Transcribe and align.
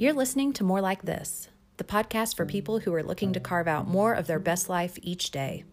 You're 0.00 0.12
listening 0.12 0.52
to 0.52 0.62
More 0.62 0.80
Like 0.80 1.02
This, 1.02 1.48
the 1.76 1.82
podcast 1.82 2.36
for 2.36 2.46
people 2.46 2.78
who 2.78 2.94
are 2.94 3.02
looking 3.02 3.32
to 3.32 3.40
carve 3.40 3.66
out 3.66 3.88
more 3.88 4.12
of 4.12 4.28
their 4.28 4.38
best 4.38 4.68
life 4.68 4.96
each 5.02 5.32
day. 5.32 5.64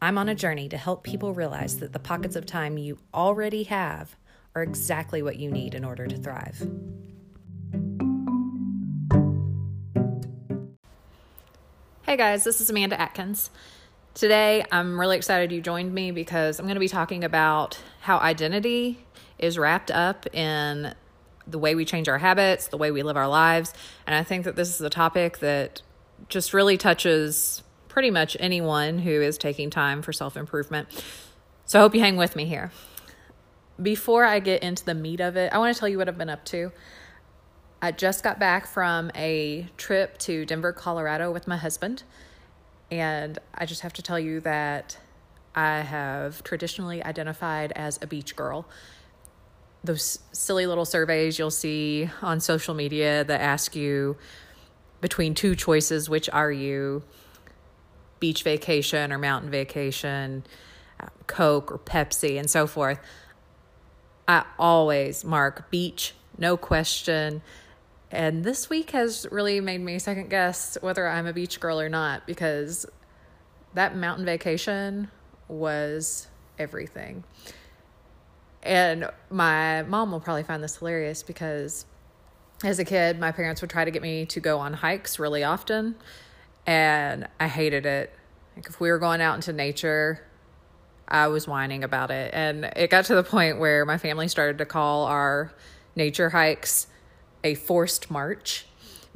I'm 0.00 0.16
on 0.16 0.30
a 0.30 0.34
journey 0.34 0.70
to 0.70 0.78
help 0.78 1.04
people 1.04 1.34
realize 1.34 1.78
that 1.80 1.92
the 1.92 1.98
pockets 1.98 2.34
of 2.34 2.46
time 2.46 2.78
you 2.78 2.96
already 3.12 3.64
have 3.64 4.16
are 4.54 4.62
exactly 4.62 5.20
what 5.20 5.36
you 5.36 5.50
need 5.50 5.74
in 5.74 5.84
order 5.84 6.06
to 6.06 6.16
thrive. 6.16 6.66
Hey 12.04 12.16
guys, 12.16 12.42
this 12.42 12.62
is 12.62 12.70
Amanda 12.70 12.98
Atkins. 12.98 13.50
Today, 14.14 14.64
I'm 14.72 14.98
really 14.98 15.18
excited 15.18 15.52
you 15.52 15.60
joined 15.60 15.92
me 15.92 16.10
because 16.10 16.58
I'm 16.58 16.64
going 16.64 16.76
to 16.76 16.80
be 16.80 16.88
talking 16.88 17.22
about 17.22 17.78
how 18.00 18.16
identity 18.16 19.04
is 19.38 19.58
wrapped 19.58 19.90
up 19.90 20.26
in 20.34 20.94
the 21.46 21.58
way 21.58 21.74
we 21.74 21.84
change 21.84 22.08
our 22.08 22.18
habits, 22.18 22.68
the 22.68 22.76
way 22.76 22.90
we 22.90 23.02
live 23.02 23.16
our 23.16 23.28
lives. 23.28 23.72
And 24.06 24.14
I 24.14 24.22
think 24.22 24.44
that 24.44 24.56
this 24.56 24.74
is 24.74 24.80
a 24.80 24.90
topic 24.90 25.38
that 25.38 25.82
just 26.28 26.52
really 26.52 26.76
touches 26.76 27.62
pretty 27.88 28.10
much 28.10 28.36
anyone 28.40 28.98
who 28.98 29.22
is 29.22 29.38
taking 29.38 29.70
time 29.70 30.02
for 30.02 30.12
self 30.12 30.36
improvement. 30.36 30.88
So 31.64 31.78
I 31.78 31.82
hope 31.82 31.94
you 31.94 32.00
hang 32.00 32.16
with 32.16 32.36
me 32.36 32.44
here. 32.46 32.70
Before 33.80 34.24
I 34.24 34.38
get 34.38 34.62
into 34.62 34.84
the 34.84 34.94
meat 34.94 35.20
of 35.20 35.36
it, 35.36 35.52
I 35.52 35.58
want 35.58 35.74
to 35.74 35.78
tell 35.78 35.88
you 35.88 35.98
what 35.98 36.08
I've 36.08 36.18
been 36.18 36.30
up 36.30 36.44
to. 36.46 36.72
I 37.82 37.92
just 37.92 38.24
got 38.24 38.38
back 38.38 38.66
from 38.66 39.10
a 39.14 39.68
trip 39.76 40.16
to 40.18 40.46
Denver, 40.46 40.72
Colorado 40.72 41.30
with 41.30 41.46
my 41.46 41.56
husband. 41.56 42.02
And 42.90 43.38
I 43.54 43.66
just 43.66 43.82
have 43.82 43.92
to 43.94 44.02
tell 44.02 44.18
you 44.18 44.40
that 44.40 44.98
I 45.54 45.80
have 45.80 46.42
traditionally 46.42 47.02
identified 47.02 47.72
as 47.72 47.98
a 48.00 48.06
beach 48.06 48.36
girl 48.36 48.68
those 49.84 50.18
silly 50.32 50.66
little 50.66 50.84
surveys 50.84 51.38
you'll 51.38 51.50
see 51.50 52.10
on 52.22 52.40
social 52.40 52.74
media 52.74 53.24
that 53.24 53.40
ask 53.40 53.76
you 53.76 54.16
between 55.00 55.34
two 55.34 55.54
choices 55.54 56.08
which 56.08 56.28
are 56.30 56.50
you? 56.50 57.02
Beach 58.18 58.42
vacation 58.42 59.12
or 59.12 59.18
mountain 59.18 59.50
vacation 59.50 60.44
coke 61.26 61.70
or 61.70 61.78
pepsi 61.78 62.38
and 62.38 62.48
so 62.48 62.66
forth. 62.66 62.98
I 64.26 64.44
always 64.58 65.24
mark 65.24 65.70
beach 65.70 66.14
no 66.38 66.56
question. 66.56 67.42
And 68.10 68.44
this 68.44 68.70
week 68.70 68.90
has 68.90 69.26
really 69.30 69.60
made 69.60 69.80
me 69.80 69.98
second 69.98 70.30
guess 70.30 70.78
whether 70.80 71.06
i'm 71.08 71.26
a 71.26 71.32
beach 71.32 71.58
girl 71.58 71.80
or 71.80 71.88
not 71.88 72.26
because 72.26 72.86
that 73.74 73.96
mountain 73.96 74.24
vacation 74.24 75.10
was 75.48 76.28
everything 76.58 77.24
and 78.62 79.08
my 79.30 79.82
mom 79.82 80.12
will 80.12 80.20
probably 80.20 80.42
find 80.42 80.62
this 80.62 80.76
hilarious 80.76 81.22
because 81.22 81.86
as 82.64 82.78
a 82.78 82.84
kid, 82.84 83.18
my 83.18 83.32
parents 83.32 83.60
would 83.60 83.70
try 83.70 83.84
to 83.84 83.90
get 83.90 84.02
me 84.02 84.26
to 84.26 84.40
go 84.40 84.58
on 84.58 84.72
hikes 84.72 85.18
really 85.18 85.44
often. 85.44 85.94
And 86.66 87.28
I 87.38 87.48
hated 87.48 87.86
it. 87.86 88.12
Like 88.56 88.66
if 88.66 88.80
we 88.80 88.90
were 88.90 88.98
going 88.98 89.20
out 89.20 89.34
into 89.34 89.52
nature, 89.52 90.24
I 91.06 91.28
was 91.28 91.46
whining 91.46 91.84
about 91.84 92.10
it. 92.10 92.32
And 92.34 92.64
it 92.76 92.90
got 92.90 93.04
to 93.06 93.14
the 93.14 93.22
point 93.22 93.58
where 93.58 93.84
my 93.84 93.98
family 93.98 94.28
started 94.28 94.58
to 94.58 94.66
call 94.66 95.04
our 95.04 95.52
nature 95.94 96.30
hikes 96.30 96.86
a 97.44 97.54
forced 97.54 98.10
march 98.10 98.66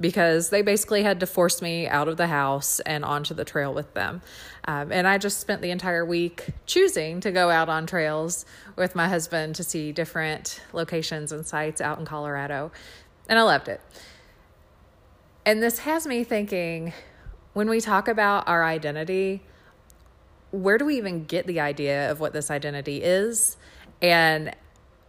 because 0.00 0.48
they 0.48 0.62
basically 0.62 1.02
had 1.02 1.20
to 1.20 1.26
force 1.26 1.60
me 1.60 1.86
out 1.86 2.08
of 2.08 2.16
the 2.16 2.26
house 2.26 2.80
and 2.80 3.04
onto 3.04 3.34
the 3.34 3.44
trail 3.44 3.74
with 3.74 3.92
them. 3.92 4.22
Um, 4.66 4.90
and 4.90 5.06
I 5.06 5.18
just 5.18 5.38
spent 5.40 5.60
the 5.60 5.70
entire 5.70 6.04
week 6.04 6.46
choosing 6.66 7.20
to 7.20 7.30
go 7.30 7.50
out 7.50 7.68
on 7.68 7.86
trails 7.86 8.46
with 8.76 8.94
my 8.94 9.08
husband 9.08 9.56
to 9.56 9.64
see 9.64 9.92
different 9.92 10.62
locations 10.72 11.32
and 11.32 11.46
sites 11.46 11.80
out 11.80 11.98
in 11.98 12.06
Colorado. 12.06 12.72
And 13.28 13.38
I 13.38 13.42
loved 13.42 13.68
it. 13.68 13.80
And 15.44 15.62
this 15.62 15.80
has 15.80 16.06
me 16.06 16.24
thinking 16.24 16.92
when 17.52 17.68
we 17.68 17.80
talk 17.80 18.08
about 18.08 18.48
our 18.48 18.64
identity, 18.64 19.42
where 20.50 20.78
do 20.78 20.84
we 20.84 20.96
even 20.96 21.24
get 21.24 21.46
the 21.46 21.60
idea 21.60 22.10
of 22.10 22.20
what 22.20 22.32
this 22.32 22.50
identity 22.50 23.02
is? 23.02 23.56
And 24.00 24.54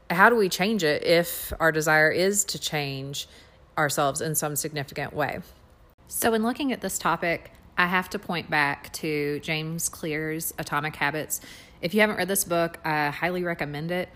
how 0.09 0.29
do 0.29 0.35
we 0.35 0.49
change 0.49 0.83
it 0.83 1.03
if 1.05 1.53
our 1.59 1.71
desire 1.71 2.09
is 2.09 2.43
to 2.45 2.59
change 2.59 3.27
ourselves 3.81 4.21
in 4.21 4.35
some 4.35 4.55
significant 4.55 5.13
way. 5.13 5.41
So, 6.07 6.33
in 6.33 6.43
looking 6.43 6.71
at 6.71 6.81
this 6.81 6.97
topic, 6.97 7.51
I 7.77 7.87
have 7.87 8.09
to 8.11 8.19
point 8.19 8.49
back 8.49 8.93
to 8.93 9.39
James 9.39 9.89
Clear's 9.89 10.53
Atomic 10.57 10.95
Habits. 10.95 11.41
If 11.81 11.93
you 11.93 12.01
haven't 12.01 12.17
read 12.17 12.27
this 12.27 12.43
book, 12.43 12.79
I 12.85 13.09
highly 13.09 13.43
recommend 13.43 13.91
it. 13.91 14.09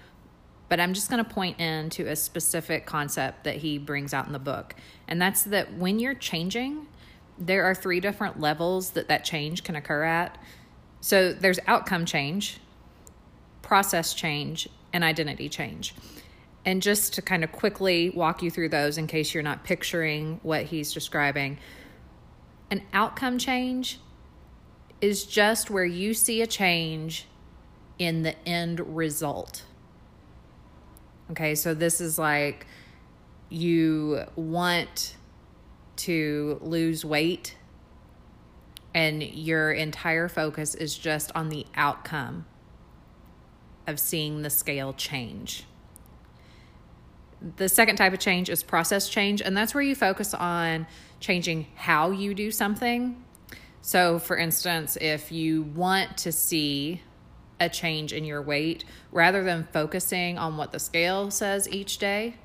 But 0.67 0.79
I'm 0.79 0.93
just 0.93 1.09
going 1.09 1.23
to 1.23 1.29
point 1.29 1.59
into 1.59 2.07
a 2.07 2.15
specific 2.15 2.85
concept 2.85 3.43
that 3.43 3.57
he 3.57 3.77
brings 3.77 4.13
out 4.13 4.25
in 4.25 4.33
the 4.33 4.39
book. 4.39 4.75
And 5.07 5.21
that's 5.21 5.43
that 5.43 5.75
when 5.75 5.99
you're 5.99 6.15
changing, 6.15 6.87
there 7.37 7.65
are 7.65 7.75
three 7.75 7.99
different 7.99 8.39
levels 8.39 8.91
that 8.91 9.07
that 9.07 9.23
change 9.25 9.63
can 9.63 9.75
occur 9.75 10.03
at. 10.03 10.37
So 11.01 11.33
there's 11.33 11.59
outcome 11.67 12.05
change, 12.05 12.59
process 13.61 14.13
change, 14.13 14.67
and 14.91 15.03
identity 15.03 15.49
change. 15.49 15.93
And 16.65 16.81
just 16.81 17.13
to 17.13 17.21
kind 17.21 17.43
of 17.43 17.51
quickly 17.51 18.09
walk 18.09 18.41
you 18.41 18.49
through 18.49 18.69
those 18.69 18.97
in 18.97 19.05
case 19.05 19.33
you're 19.33 19.43
not 19.43 19.63
picturing 19.63 20.39
what 20.41 20.65
he's 20.65 20.91
describing, 20.91 21.59
an 22.71 22.81
outcome 22.91 23.37
change 23.37 23.99
is 24.99 25.25
just 25.25 25.69
where 25.69 25.85
you 25.85 26.15
see 26.15 26.41
a 26.41 26.47
change 26.47 27.27
in 27.99 28.23
the 28.23 28.35
end 28.47 28.95
result. 28.95 29.63
Okay, 31.31 31.53
so 31.53 31.73
this 31.75 32.01
is 32.01 32.17
like 32.17 32.65
you 33.49 34.23
want 34.35 35.15
to 35.97 36.59
lose 36.61 37.05
weight, 37.05 37.55
and 38.93 39.21
your 39.21 39.71
entire 39.71 40.27
focus 40.27 40.73
is 40.73 40.97
just 40.97 41.31
on 41.35 41.49
the 41.49 41.65
outcome 41.75 42.45
of 43.85 43.99
seeing 43.99 44.41
the 44.41 44.49
scale 44.49 44.93
change. 44.93 45.65
The 47.57 47.69
second 47.69 47.97
type 47.97 48.13
of 48.13 48.19
change 48.19 48.49
is 48.49 48.63
process 48.63 49.09
change, 49.09 49.41
and 49.41 49.55
that's 49.55 49.73
where 49.73 49.83
you 49.83 49.95
focus 49.95 50.33
on 50.33 50.87
changing 51.19 51.67
how 51.75 52.11
you 52.11 52.33
do 52.33 52.51
something. 52.51 53.23
So, 53.81 54.17
for 54.17 54.35
instance, 54.35 54.97
if 54.99 55.31
you 55.31 55.61
want 55.61 56.17
to 56.19 56.31
see 56.31 57.01
a 57.59 57.69
change 57.69 58.13
in 58.13 58.25
your 58.25 58.41
weight, 58.41 58.83
rather 59.11 59.43
than 59.43 59.67
focusing 59.71 60.37
on 60.37 60.57
what 60.57 60.71
the 60.71 60.79
scale 60.79 61.29
says 61.29 61.69
each 61.69 61.99
day, 61.99 62.37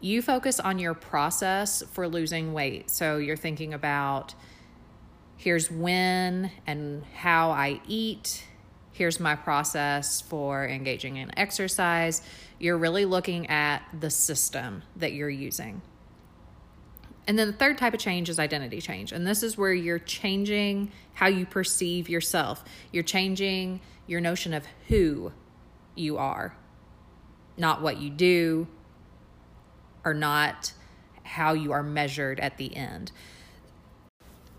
you 0.00 0.22
focus 0.22 0.58
on 0.58 0.78
your 0.78 0.94
process 0.94 1.82
for 1.92 2.08
losing 2.08 2.52
weight. 2.52 2.88
So, 2.88 3.18
you're 3.18 3.36
thinking 3.36 3.74
about 3.74 4.34
here's 5.36 5.70
when 5.70 6.50
and 6.66 7.04
how 7.14 7.50
I 7.50 7.80
eat, 7.86 8.44
here's 8.92 9.18
my 9.18 9.34
process 9.34 10.20
for 10.20 10.66
engaging 10.66 11.16
in 11.16 11.36
exercise. 11.38 12.22
You're 12.58 12.78
really 12.78 13.04
looking 13.04 13.48
at 13.48 13.82
the 13.98 14.10
system 14.10 14.82
that 14.96 15.12
you're 15.12 15.30
using. 15.30 15.82
And 17.26 17.38
then 17.38 17.48
the 17.48 17.52
third 17.52 17.78
type 17.78 17.94
of 17.94 18.00
change 18.00 18.28
is 18.28 18.38
identity 18.38 18.80
change. 18.80 19.12
And 19.12 19.26
this 19.26 19.42
is 19.42 19.56
where 19.56 19.72
you're 19.72 19.98
changing 19.98 20.90
how 21.14 21.28
you 21.28 21.46
perceive 21.46 22.08
yourself. 22.08 22.64
You're 22.90 23.04
changing 23.04 23.80
your 24.06 24.20
notion 24.20 24.52
of 24.52 24.66
who 24.88 25.32
you 25.94 26.18
are, 26.18 26.56
not 27.56 27.80
what 27.80 27.98
you 27.98 28.10
do, 28.10 28.66
or 30.04 30.14
not 30.14 30.72
how 31.22 31.52
you 31.52 31.72
are 31.72 31.82
measured 31.82 32.40
at 32.40 32.58
the 32.58 32.76
end. 32.76 33.12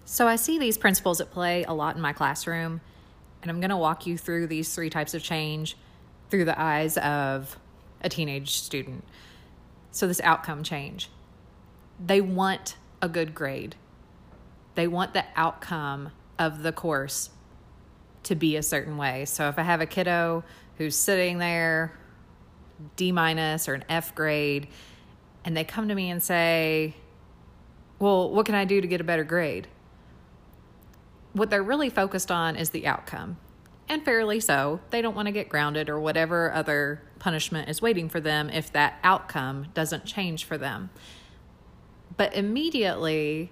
So 0.06 0.28
I 0.28 0.38
see 0.38 0.58
these 0.58 0.78
principles 0.78 1.20
at 1.20 1.32
play 1.32 1.64
a 1.64 1.74
lot 1.74 1.96
in 1.96 2.02
my 2.02 2.14
classroom. 2.14 2.82
And 3.44 3.52
I'm 3.52 3.60
going 3.60 3.72
to 3.72 3.78
walk 3.78 4.08
you 4.08 4.18
through 4.18 4.48
these 4.48 4.74
three 4.74 4.90
types 4.90 5.14
of 5.14 5.22
change 5.22 5.76
through 6.30 6.46
the 6.46 6.60
eyes 6.60 6.98
of 6.98 7.60
a 8.02 8.08
teenage 8.08 8.52
student. 8.52 9.04
So, 9.92 10.08
this 10.08 10.22
outcome 10.22 10.64
change. 10.64 11.10
They 12.04 12.22
want 12.22 12.78
a 13.02 13.10
good 13.10 13.36
grade, 13.36 13.76
they 14.76 14.88
want 14.88 15.14
the 15.14 15.26
outcome 15.36 16.12
of 16.40 16.64
the 16.64 16.72
course 16.72 17.30
to 18.24 18.34
be 18.34 18.56
a 18.56 18.64
certain 18.64 18.98
way. 18.98 19.26
So, 19.26 19.50
if 19.50 19.60
I 19.60 19.64
have 19.64 19.82
a 19.82 19.86
kiddo 19.86 20.46
who's 20.78 20.96
sitting 20.96 21.38
there, 21.38 21.94
D 22.96 23.12
minus 23.12 23.68
or 23.68 23.74
an 23.74 23.84
F 23.90 24.16
grade, 24.16 24.70
and 25.44 25.56
they 25.56 25.66
come 25.66 25.90
to 25.90 25.96
me 25.96 26.10
and 26.10 26.24
say, 26.24 26.96
Well, 28.00 28.32
what 28.32 28.46
can 28.46 28.56
I 28.56 28.64
do 28.64 28.80
to 28.80 28.88
get 28.88 29.02
a 29.02 29.04
better 29.04 29.26
grade? 29.26 29.68
What 31.34 31.50
they're 31.50 31.64
really 31.64 31.90
focused 31.90 32.32
on 32.32 32.56
is 32.56 32.70
the 32.70 32.88
outcome. 32.88 33.38
And 33.90 34.04
fairly 34.06 34.40
so. 34.40 34.80
They 34.92 35.02
don't 35.02 35.16
want 35.16 35.28
to 35.28 35.32
get 35.32 35.50
grounded 35.50 35.90
or 35.90 36.00
whatever 36.00 36.52
other 36.52 37.02
punishment 37.20 37.70
is 37.70 37.82
waiting 37.82 38.08
for 38.10 38.20
them 38.20 38.50
if 38.50 38.72
that 38.74 39.00
outcome 39.04 39.68
doesn't 39.74 40.06
change 40.06 40.46
for 40.46 40.58
them. 40.58 40.90
But 42.16 42.36
immediately, 42.36 43.52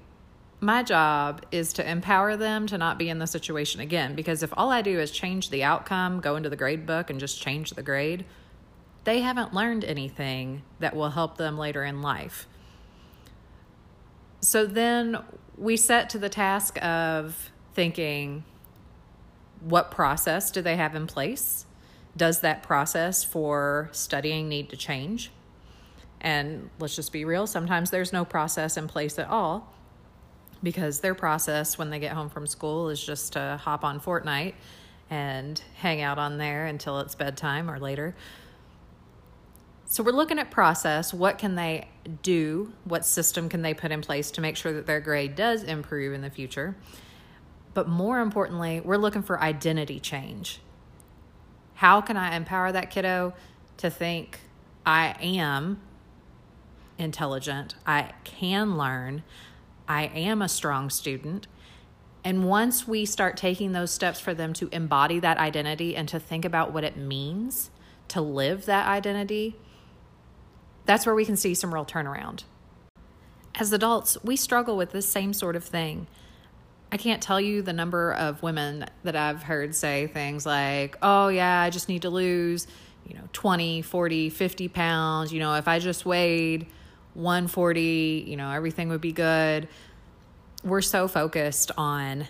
my 0.59 0.83
job 0.83 1.43
is 1.51 1.73
to 1.73 1.89
empower 1.89 2.37
them 2.37 2.67
to 2.67 2.77
not 2.77 2.97
be 2.97 3.09
in 3.09 3.17
the 3.17 3.27
situation 3.27 3.81
again. 3.81 4.15
Because 4.15 4.43
if 4.43 4.53
all 4.55 4.69
I 4.69 4.81
do 4.81 4.99
is 4.99 5.11
change 5.11 5.49
the 5.49 5.63
outcome, 5.63 6.21
go 6.21 6.35
into 6.35 6.49
the 6.49 6.55
grade 6.55 6.85
book 6.85 7.09
and 7.09 7.19
just 7.19 7.41
change 7.41 7.71
the 7.71 7.83
grade, 7.83 8.25
they 9.03 9.21
haven't 9.21 9.53
learned 9.53 9.83
anything 9.83 10.61
that 10.79 10.95
will 10.95 11.09
help 11.09 11.37
them 11.37 11.57
later 11.57 11.83
in 11.83 12.01
life. 12.01 12.47
So 14.41 14.65
then 14.65 15.17
we 15.57 15.77
set 15.77 16.09
to 16.11 16.19
the 16.19 16.29
task 16.29 16.83
of 16.83 17.51
thinking 17.73 18.43
what 19.61 19.91
process 19.91 20.51
do 20.51 20.61
they 20.61 20.75
have 20.75 20.95
in 20.95 21.07
place? 21.07 21.65
Does 22.17 22.41
that 22.41 22.63
process 22.63 23.23
for 23.23 23.89
studying 23.91 24.49
need 24.49 24.69
to 24.69 24.77
change? 24.77 25.31
And 26.19 26.69
let's 26.79 26.95
just 26.95 27.11
be 27.11 27.25
real, 27.25 27.47
sometimes 27.47 27.89
there's 27.89 28.13
no 28.13 28.25
process 28.25 28.77
in 28.77 28.87
place 28.87 29.17
at 29.17 29.27
all 29.27 29.73
because 30.61 30.99
their 30.99 31.15
process 31.15 31.77
when 31.77 31.89
they 31.89 31.99
get 31.99 32.11
home 32.13 32.29
from 32.29 32.45
school 32.45 32.89
is 32.89 33.03
just 33.03 33.33
to 33.33 33.59
hop 33.61 33.83
on 33.83 33.99
Fortnite 33.99 34.53
and 35.09 35.61
hang 35.75 36.01
out 36.01 36.19
on 36.19 36.37
there 36.37 36.67
until 36.67 36.99
it's 36.99 37.15
bedtime 37.15 37.69
or 37.69 37.79
later. 37.79 38.15
So 39.85 40.03
we're 40.03 40.11
looking 40.11 40.39
at 40.39 40.51
process. 40.51 41.13
What 41.13 41.37
can 41.37 41.55
they 41.55 41.87
do? 42.23 42.71
What 42.85 43.05
system 43.05 43.49
can 43.49 43.61
they 43.61 43.73
put 43.73 43.91
in 43.91 44.01
place 44.01 44.31
to 44.31 44.41
make 44.41 44.55
sure 44.55 44.71
that 44.73 44.85
their 44.85 45.01
grade 45.01 45.35
does 45.35 45.63
improve 45.63 46.13
in 46.13 46.21
the 46.21 46.29
future? 46.29 46.75
But 47.73 47.87
more 47.87 48.19
importantly, 48.19 48.81
we're 48.81 48.97
looking 48.97 49.23
for 49.23 49.41
identity 49.41 49.99
change. 49.99 50.59
How 51.75 52.01
can 52.01 52.17
I 52.17 52.35
empower 52.35 52.71
that 52.71 52.89
kiddo 52.91 53.33
to 53.77 53.89
think 53.89 54.39
I 54.85 55.15
am 55.21 55.81
intelligent, 56.97 57.75
I 57.85 58.11
can 58.23 58.77
learn, 58.77 59.23
I 59.87 60.03
am 60.05 60.41
a 60.41 60.47
strong 60.47 60.89
student. 60.89 61.47
And 62.23 62.47
once 62.47 62.87
we 62.87 63.05
start 63.05 63.35
taking 63.35 63.71
those 63.71 63.91
steps 63.91 64.19
for 64.19 64.33
them 64.33 64.53
to 64.53 64.69
embody 64.71 65.19
that 65.19 65.37
identity 65.37 65.95
and 65.95 66.07
to 66.09 66.19
think 66.19 66.45
about 66.45 66.71
what 66.71 66.83
it 66.83 66.95
means 66.95 67.71
to 68.09 68.21
live 68.21 68.65
that 68.65 68.87
identity, 68.87 69.55
that's 70.85 71.05
where 71.05 71.15
we 71.15 71.25
can 71.25 71.35
see 71.35 71.55
some 71.55 71.73
real 71.73 71.85
turnaround. 71.85 72.43
As 73.55 73.73
adults, 73.73 74.17
we 74.23 74.35
struggle 74.35 74.77
with 74.77 74.91
this 74.91 75.07
same 75.07 75.33
sort 75.33 75.55
of 75.55 75.63
thing. 75.63 76.07
I 76.91 76.97
can't 76.97 77.21
tell 77.21 77.39
you 77.39 77.61
the 77.61 77.71
number 77.71 78.13
of 78.13 78.43
women 78.43 78.85
that 79.03 79.15
I've 79.15 79.43
heard 79.43 79.73
say 79.73 80.07
things 80.07 80.45
like, 80.45 80.97
oh, 81.01 81.29
yeah, 81.29 81.61
I 81.61 81.69
just 81.69 81.87
need 81.87 82.01
to 82.01 82.09
lose, 82.09 82.67
you 83.07 83.15
know, 83.15 83.23
20, 83.31 83.81
40, 83.81 84.29
50 84.29 84.67
pounds. 84.67 85.31
You 85.31 85.39
know, 85.39 85.55
if 85.55 85.69
I 85.69 85.79
just 85.79 86.05
weighed 86.05 86.67
140, 87.13 88.25
you 88.27 88.35
know, 88.35 88.51
everything 88.51 88.89
would 88.89 88.99
be 88.99 89.13
good. 89.13 89.69
We're 90.65 90.81
so 90.81 91.07
focused 91.07 91.71
on 91.77 92.27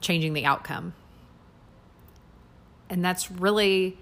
changing 0.00 0.32
the 0.32 0.44
outcome. 0.44 0.94
And 2.88 3.04
that's 3.04 3.32
really 3.32 3.98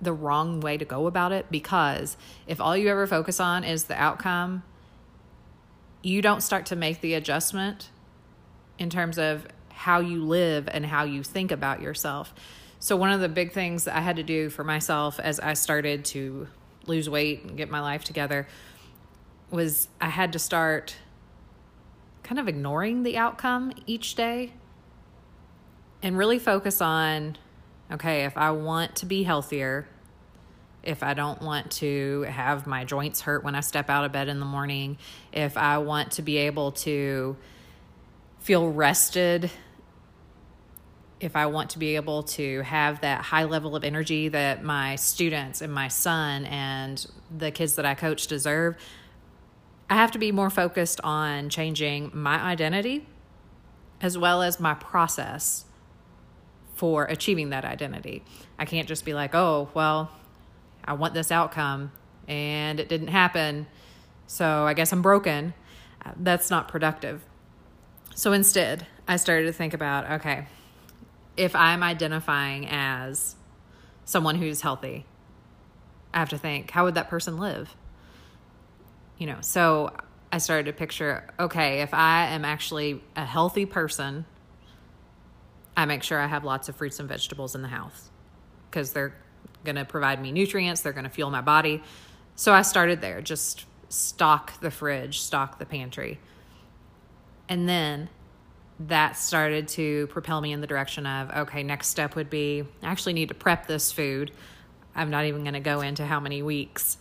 the 0.00 0.12
wrong 0.12 0.60
way 0.60 0.78
to 0.78 0.84
go 0.84 1.06
about 1.08 1.32
it 1.32 1.50
because 1.50 2.16
if 2.46 2.60
all 2.60 2.76
you 2.76 2.88
ever 2.88 3.06
focus 3.06 3.40
on 3.40 3.64
is 3.64 3.84
the 3.84 4.00
outcome, 4.00 4.62
you 6.02 6.22
don't 6.22 6.40
start 6.40 6.66
to 6.66 6.76
make 6.76 7.00
the 7.00 7.14
adjustment 7.14 7.90
in 8.80 8.90
terms 8.90 9.18
of 9.18 9.46
how 9.68 10.00
you 10.00 10.24
live 10.24 10.68
and 10.72 10.84
how 10.84 11.04
you 11.04 11.22
think 11.22 11.52
about 11.52 11.80
yourself. 11.80 12.34
So, 12.80 12.96
one 12.96 13.12
of 13.12 13.20
the 13.20 13.28
big 13.28 13.52
things 13.52 13.86
I 13.86 14.00
had 14.00 14.16
to 14.16 14.22
do 14.22 14.48
for 14.48 14.64
myself 14.64 15.20
as 15.20 15.38
I 15.38 15.52
started 15.52 16.04
to 16.06 16.48
lose 16.86 17.08
weight 17.08 17.44
and 17.44 17.56
get 17.56 17.70
my 17.70 17.80
life 17.80 18.02
together 18.02 18.48
was 19.50 19.88
I 20.00 20.08
had 20.08 20.32
to 20.32 20.38
start 20.38 20.96
kind 22.22 22.38
of 22.38 22.48
ignoring 22.48 23.02
the 23.02 23.18
outcome 23.18 23.72
each 23.86 24.14
day 24.14 24.54
and 26.02 26.16
really 26.16 26.38
focus 26.38 26.80
on 26.80 27.36
okay, 27.92 28.24
if 28.24 28.38
I 28.38 28.52
want 28.52 28.96
to 28.96 29.06
be 29.06 29.24
healthier, 29.24 29.88
if 30.82 31.02
I 31.02 31.12
don't 31.12 31.42
want 31.42 31.72
to 31.72 32.22
have 32.22 32.66
my 32.66 32.84
joints 32.84 33.20
hurt 33.20 33.42
when 33.42 33.56
I 33.56 33.60
step 33.60 33.90
out 33.90 34.04
of 34.04 34.12
bed 34.12 34.28
in 34.28 34.38
the 34.38 34.46
morning, 34.46 34.96
if 35.32 35.56
I 35.56 35.78
want 35.78 36.12
to 36.12 36.22
be 36.22 36.36
able 36.38 36.72
to 36.72 37.36
feel 38.40 38.68
rested, 38.68 39.50
if 41.20 41.36
I 41.36 41.46
want 41.46 41.70
to 41.70 41.78
be 41.78 41.96
able 41.96 42.22
to 42.22 42.62
have 42.62 43.02
that 43.02 43.22
high 43.22 43.44
level 43.44 43.76
of 43.76 43.84
energy 43.84 44.28
that 44.28 44.64
my 44.64 44.96
students 44.96 45.60
and 45.60 45.72
my 45.72 45.88
son 45.88 46.46
and 46.46 47.06
the 47.36 47.50
kids 47.50 47.74
that 47.74 47.84
I 47.84 47.94
coach 47.94 48.26
deserve, 48.26 48.76
I 49.90 49.94
have 49.94 50.10
to 50.12 50.18
be 50.18 50.32
more 50.32 50.50
focused 50.50 51.00
on 51.04 51.50
changing 51.50 52.10
my 52.14 52.40
identity 52.40 53.06
as 54.00 54.16
well 54.16 54.40
as 54.40 54.58
my 54.58 54.72
process 54.72 55.66
for 56.74 57.04
achieving 57.04 57.50
that 57.50 57.66
identity. 57.66 58.24
I 58.58 58.64
can't 58.64 58.88
just 58.88 59.04
be 59.04 59.12
like, 59.12 59.34
oh, 59.34 59.68
well, 59.74 60.10
I 60.82 60.94
want 60.94 61.12
this 61.12 61.30
outcome 61.30 61.92
and 62.26 62.80
it 62.80 62.88
didn't 62.88 63.08
happen, 63.08 63.66
so 64.26 64.64
I 64.64 64.72
guess 64.72 64.90
I'm 64.92 65.02
broken. 65.02 65.52
That's 66.16 66.48
not 66.48 66.68
productive. 66.68 67.22
So 68.14 68.32
instead, 68.32 68.86
I 69.08 69.16
started 69.16 69.46
to 69.46 69.52
think 69.52 69.74
about 69.74 70.10
okay, 70.20 70.46
if 71.36 71.54
I'm 71.54 71.82
identifying 71.82 72.66
as 72.68 73.36
someone 74.04 74.36
who's 74.36 74.60
healthy, 74.60 75.06
I 76.12 76.18
have 76.18 76.30
to 76.30 76.38
think, 76.38 76.70
how 76.70 76.84
would 76.84 76.94
that 76.94 77.08
person 77.08 77.38
live? 77.38 77.74
you 79.20 79.26
know, 79.26 79.36
so 79.42 79.92
I 80.32 80.38
started 80.38 80.64
to 80.66 80.72
picture 80.72 81.28
okay, 81.38 81.82
if 81.82 81.94
I 81.94 82.28
am 82.28 82.44
actually 82.44 83.00
a 83.14 83.24
healthy 83.24 83.66
person, 83.66 84.24
I 85.76 85.84
make 85.84 86.02
sure 86.02 86.18
I 86.18 86.26
have 86.26 86.42
lots 86.42 86.68
of 86.68 86.74
fruits 86.74 86.98
and 86.98 87.08
vegetables 87.08 87.54
in 87.54 87.62
the 87.62 87.68
house 87.68 88.10
because 88.68 88.92
they're 88.92 89.14
going 89.64 89.76
to 89.76 89.84
provide 89.84 90.20
me 90.20 90.32
nutrients, 90.32 90.80
they're 90.80 90.94
going 90.94 91.04
to 91.04 91.10
fuel 91.10 91.30
my 91.30 91.42
body. 91.42 91.82
So 92.34 92.52
I 92.52 92.62
started 92.62 93.02
there, 93.02 93.20
just 93.20 93.66
stock 93.90 94.58
the 94.60 94.70
fridge, 94.70 95.20
stock 95.20 95.58
the 95.58 95.66
pantry. 95.66 96.18
And 97.50 97.68
then 97.68 98.08
that 98.78 99.18
started 99.18 99.68
to 99.68 100.06
propel 100.06 100.40
me 100.40 100.52
in 100.52 100.62
the 100.62 100.66
direction 100.66 101.04
of 101.04 101.30
okay, 101.30 101.62
next 101.62 101.88
step 101.88 102.14
would 102.14 102.30
be 102.30 102.64
I 102.82 102.86
actually 102.86 103.12
need 103.12 103.28
to 103.28 103.34
prep 103.34 103.66
this 103.66 103.92
food. 103.92 104.30
I'm 104.94 105.10
not 105.10 105.26
even 105.26 105.42
going 105.42 105.54
to 105.54 105.60
go 105.60 105.82
into 105.82 106.06
how 106.06 106.20
many 106.20 106.42
weeks. 106.42 106.96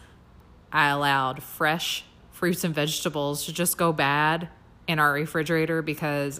I 0.72 0.90
allowed 0.90 1.42
fresh 1.42 2.04
fruits 2.32 2.64
and 2.64 2.76
vegetables 2.76 3.46
to 3.46 3.54
just 3.54 3.78
go 3.78 3.94
bad 3.94 4.50
in 4.88 5.00
our 5.00 5.14
refrigerator 5.14 5.82
because 5.82 6.40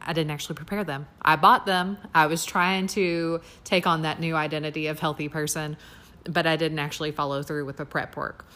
I 0.00 0.12
didn't 0.12 0.30
actually 0.30 0.56
prepare 0.56 0.84
them. 0.84 1.06
I 1.20 1.36
bought 1.36 1.66
them. 1.66 1.98
I 2.14 2.26
was 2.26 2.44
trying 2.44 2.86
to 2.88 3.40
take 3.64 3.86
on 3.86 4.02
that 4.02 4.20
new 4.20 4.34
identity 4.34 4.86
of 4.86 5.00
healthy 5.00 5.28
person, 5.28 5.76
but 6.24 6.46
I 6.46 6.56
didn't 6.56 6.78
actually 6.78 7.12
follow 7.12 7.42
through 7.42 7.64
with 7.64 7.78
the 7.78 7.84
prep 7.84 8.16
work. 8.16 8.46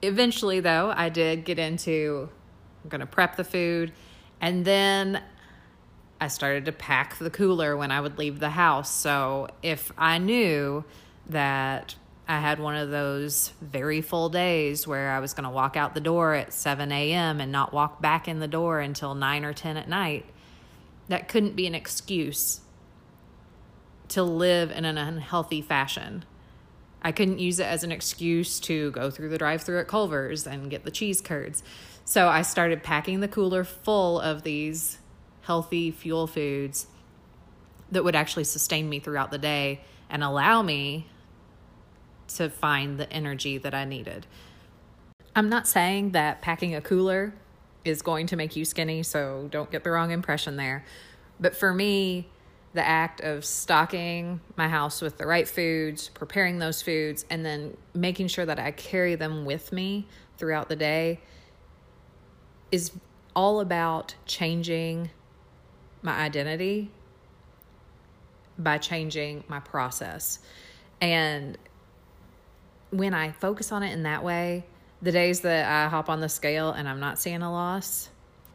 Eventually, 0.00 0.60
though, 0.60 0.92
I 0.94 1.08
did 1.08 1.44
get 1.44 1.58
into 1.58 2.28
I'm 2.82 2.88
going 2.88 3.00
to 3.00 3.06
prep 3.06 3.36
the 3.36 3.44
food, 3.44 3.92
and 4.42 4.64
then 4.64 5.22
I 6.20 6.28
started 6.28 6.66
to 6.66 6.72
pack 6.72 7.16
the 7.18 7.30
cooler 7.30 7.76
when 7.76 7.90
I 7.90 8.00
would 8.00 8.18
leave 8.18 8.40
the 8.40 8.50
house. 8.50 8.92
So 8.92 9.48
if 9.62 9.92
I 9.96 10.18
knew 10.18 10.84
that 11.28 11.94
I 12.28 12.40
had 12.40 12.58
one 12.58 12.76
of 12.76 12.90
those 12.90 13.52
very 13.60 14.00
full 14.00 14.28
days 14.28 14.86
where 14.86 15.12
I 15.12 15.20
was 15.20 15.32
going 15.32 15.44
to 15.44 15.50
walk 15.50 15.76
out 15.76 15.94
the 15.94 16.00
door 16.00 16.34
at 16.34 16.52
7 16.52 16.90
a.m. 16.90 17.40
and 17.40 17.52
not 17.52 17.72
walk 17.72 18.02
back 18.02 18.26
in 18.26 18.40
the 18.40 18.48
door 18.48 18.80
until 18.80 19.14
9 19.14 19.44
or 19.44 19.52
10 19.52 19.76
at 19.76 19.88
night. 19.88 20.26
That 21.08 21.28
couldn't 21.28 21.56
be 21.56 21.66
an 21.66 21.74
excuse 21.74 22.60
to 24.08 24.22
live 24.22 24.70
in 24.70 24.84
an 24.84 24.98
unhealthy 24.98 25.62
fashion. 25.62 26.24
I 27.02 27.12
couldn't 27.12 27.40
use 27.40 27.58
it 27.58 27.66
as 27.66 27.84
an 27.84 27.92
excuse 27.92 28.60
to 28.60 28.92
go 28.92 29.10
through 29.10 29.28
the 29.28 29.38
drive 29.38 29.62
through 29.62 29.80
at 29.80 29.88
Culver's 29.88 30.46
and 30.46 30.70
get 30.70 30.84
the 30.84 30.90
cheese 30.90 31.20
curds. 31.20 31.62
So 32.04 32.28
I 32.28 32.42
started 32.42 32.82
packing 32.82 33.20
the 33.20 33.28
cooler 33.28 33.64
full 33.64 34.20
of 34.20 34.42
these 34.42 34.98
healthy 35.42 35.90
fuel 35.90 36.26
foods 36.26 36.86
that 37.90 38.04
would 38.04 38.14
actually 38.14 38.44
sustain 38.44 38.88
me 38.88 39.00
throughout 39.00 39.30
the 39.30 39.38
day 39.38 39.80
and 40.08 40.22
allow 40.22 40.62
me 40.62 41.06
to 42.28 42.48
find 42.48 42.98
the 42.98 43.12
energy 43.12 43.58
that 43.58 43.74
I 43.74 43.84
needed. 43.84 44.26
I'm 45.34 45.48
not 45.48 45.66
saying 45.66 46.12
that 46.12 46.40
packing 46.40 46.74
a 46.74 46.80
cooler 46.80 47.34
is 47.84 48.02
going 48.02 48.26
to 48.28 48.36
make 48.36 48.54
you 48.54 48.64
skinny, 48.64 49.02
so 49.02 49.48
don't 49.50 49.70
get 49.70 49.82
the 49.84 49.90
wrong 49.90 50.10
impression 50.10 50.56
there. 50.56 50.84
But 51.40 51.56
for 51.56 51.74
me, 51.74 52.28
the 52.74 52.86
act 52.86 53.20
of 53.20 53.44
stocking 53.44 54.40
my 54.56 54.68
house 54.68 55.02
with 55.02 55.18
the 55.18 55.26
right 55.26 55.46
foods, 55.46 56.08
preparing 56.10 56.58
those 56.58 56.80
foods, 56.80 57.24
and 57.28 57.44
then 57.44 57.76
making 57.94 58.28
sure 58.28 58.46
that 58.46 58.58
I 58.58 58.70
carry 58.70 59.14
them 59.14 59.44
with 59.44 59.72
me 59.72 60.06
throughout 60.38 60.68
the 60.68 60.76
day 60.76 61.20
is 62.70 62.90
all 63.36 63.60
about 63.60 64.14
changing 64.24 65.10
my 66.00 66.18
identity 66.18 66.90
by 68.58 68.78
changing 68.78 69.44
my 69.48 69.60
process. 69.60 70.38
And 71.00 71.58
when 72.90 73.14
I 73.14 73.32
focus 73.32 73.72
on 73.72 73.82
it 73.82 73.92
in 73.92 74.04
that 74.04 74.24
way, 74.24 74.64
the 75.00 75.12
days 75.12 75.40
that 75.40 75.70
I 75.70 75.88
hop 75.88 76.08
on 76.08 76.20
the 76.20 76.28
scale 76.28 76.70
and 76.70 76.88
I'm 76.88 77.00
not 77.00 77.18
seeing 77.18 77.42
a 77.42 77.50
loss 77.50 78.08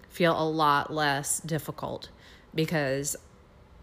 feel 0.09 0.39
a 0.39 0.47
lot 0.47 0.91
less 0.91 1.39
difficult 1.41 2.09
because 2.55 3.15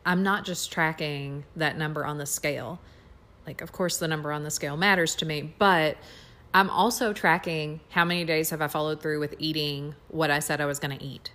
I'm 0.07 0.23
not 0.23 0.45
just 0.45 0.71
tracking 0.71 1.45
that 1.57 1.79
number 1.79 2.05
on 2.05 2.19
the 2.19 2.27
scale. 2.27 2.81
Like, 3.47 3.61
of 3.61 3.73
course, 3.73 3.99
the 3.99 4.09
number 4.09 4.33
on 4.33 4.43
the 4.43 4.51
scale 4.51 4.77
matters 4.77 5.15
to 5.17 5.27
me, 5.27 5.55
but 5.59 5.97
I'm 6.53 6.71
also 6.71 7.13
tracking 7.13 7.81
how 7.91 8.05
many 8.05 8.25
days 8.25 8.51
have 8.51 8.63
I 8.63 8.69
followed 8.69 9.03
through 9.03 9.21
with 9.21 9.35
eating 9.39 9.95
what 10.09 10.31
I 10.31 10.39
said 10.39 10.61
I 10.61 10.67
was 10.67 10.79
going 10.79 10.97
to 10.97 11.05
eat. 11.05 11.33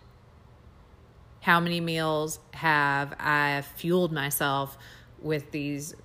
How 1.42 1.60
many 1.60 1.82
meals 1.82 2.40
have 2.54 3.14
I 3.20 3.64
fueled 3.76 4.12
myself 4.12 4.78
with 5.20 5.52
these 5.52 5.96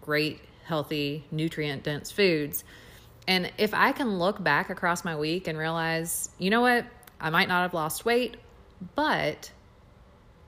great, 0.00 0.40
healthy, 0.64 1.24
nutrient 1.30 1.82
dense 1.82 2.10
foods? 2.10 2.64
And 3.26 3.52
if 3.58 3.72
I 3.74 3.92
can 3.92 4.18
look 4.18 4.42
back 4.42 4.70
across 4.70 5.04
my 5.04 5.16
week 5.16 5.48
and 5.48 5.56
realize, 5.58 6.30
you 6.38 6.50
know 6.50 6.60
what, 6.60 6.86
I 7.20 7.30
might 7.30 7.48
not 7.48 7.62
have 7.62 7.74
lost 7.74 8.04
weight, 8.04 8.36
but 8.94 9.50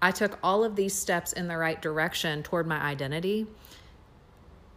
I 0.05 0.11
took 0.11 0.39
all 0.43 0.65
of 0.65 0.77
these 0.77 0.93
steps 0.93 1.33
in 1.33 1.49
the 1.49 1.57
right 1.57 1.81
direction 1.81 2.43
toward 2.43 2.67
my 2.67 2.79
identity, 2.79 3.47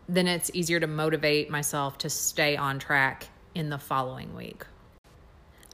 then 0.07 0.25
it's 0.25 0.50
easier 0.53 0.79
to 0.79 0.88
motivate 0.88 1.50
myself 1.50 1.98
to 1.98 2.10
stay 2.10 2.55
on 2.55 2.79
track 2.79 3.27
in 3.53 3.69
the 3.69 3.77
following 3.77 4.34
week. 4.34 4.63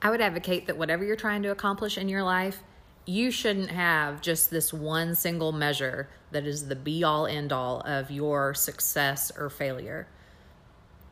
I 0.01 0.09
would 0.09 0.21
advocate 0.21 0.65
that 0.65 0.77
whatever 0.79 1.05
you're 1.05 1.15
trying 1.15 1.43
to 1.43 1.51
accomplish 1.51 1.99
in 1.99 2.09
your 2.09 2.23
life, 2.23 2.63
you 3.05 3.29
shouldn't 3.29 3.69
have 3.69 4.21
just 4.23 4.49
this 4.49 4.73
one 4.73 5.13
single 5.13 5.51
measure 5.51 6.09
that 6.31 6.47
is 6.47 6.67
the 6.67 6.75
be 6.75 7.03
all 7.03 7.27
end 7.27 7.53
all 7.53 7.81
of 7.81 8.09
your 8.09 8.55
success 8.55 9.31
or 9.37 9.51
failure. 9.51 10.07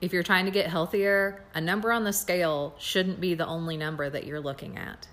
If 0.01 0.13
you're 0.13 0.23
trying 0.23 0.45
to 0.45 0.51
get 0.51 0.65
healthier, 0.65 1.43
a 1.53 1.61
number 1.61 1.91
on 1.91 2.05
the 2.05 2.13
scale 2.13 2.73
shouldn't 2.79 3.21
be 3.21 3.35
the 3.35 3.45
only 3.45 3.77
number 3.77 4.09
that 4.09 4.25
you're 4.25 4.41
looking 4.41 4.79
at. 4.79 5.07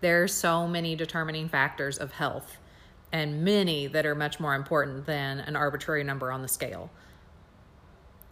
There 0.00 0.22
are 0.22 0.28
so 0.28 0.66
many 0.66 0.94
determining 0.94 1.48
factors 1.48 1.98
of 1.98 2.12
health, 2.12 2.58
and 3.12 3.44
many 3.44 3.86
that 3.86 4.04
are 4.04 4.14
much 4.14 4.38
more 4.38 4.54
important 4.54 5.06
than 5.06 5.40
an 5.40 5.56
arbitrary 5.56 6.04
number 6.04 6.30
on 6.30 6.42
the 6.42 6.48
scale. 6.48 6.90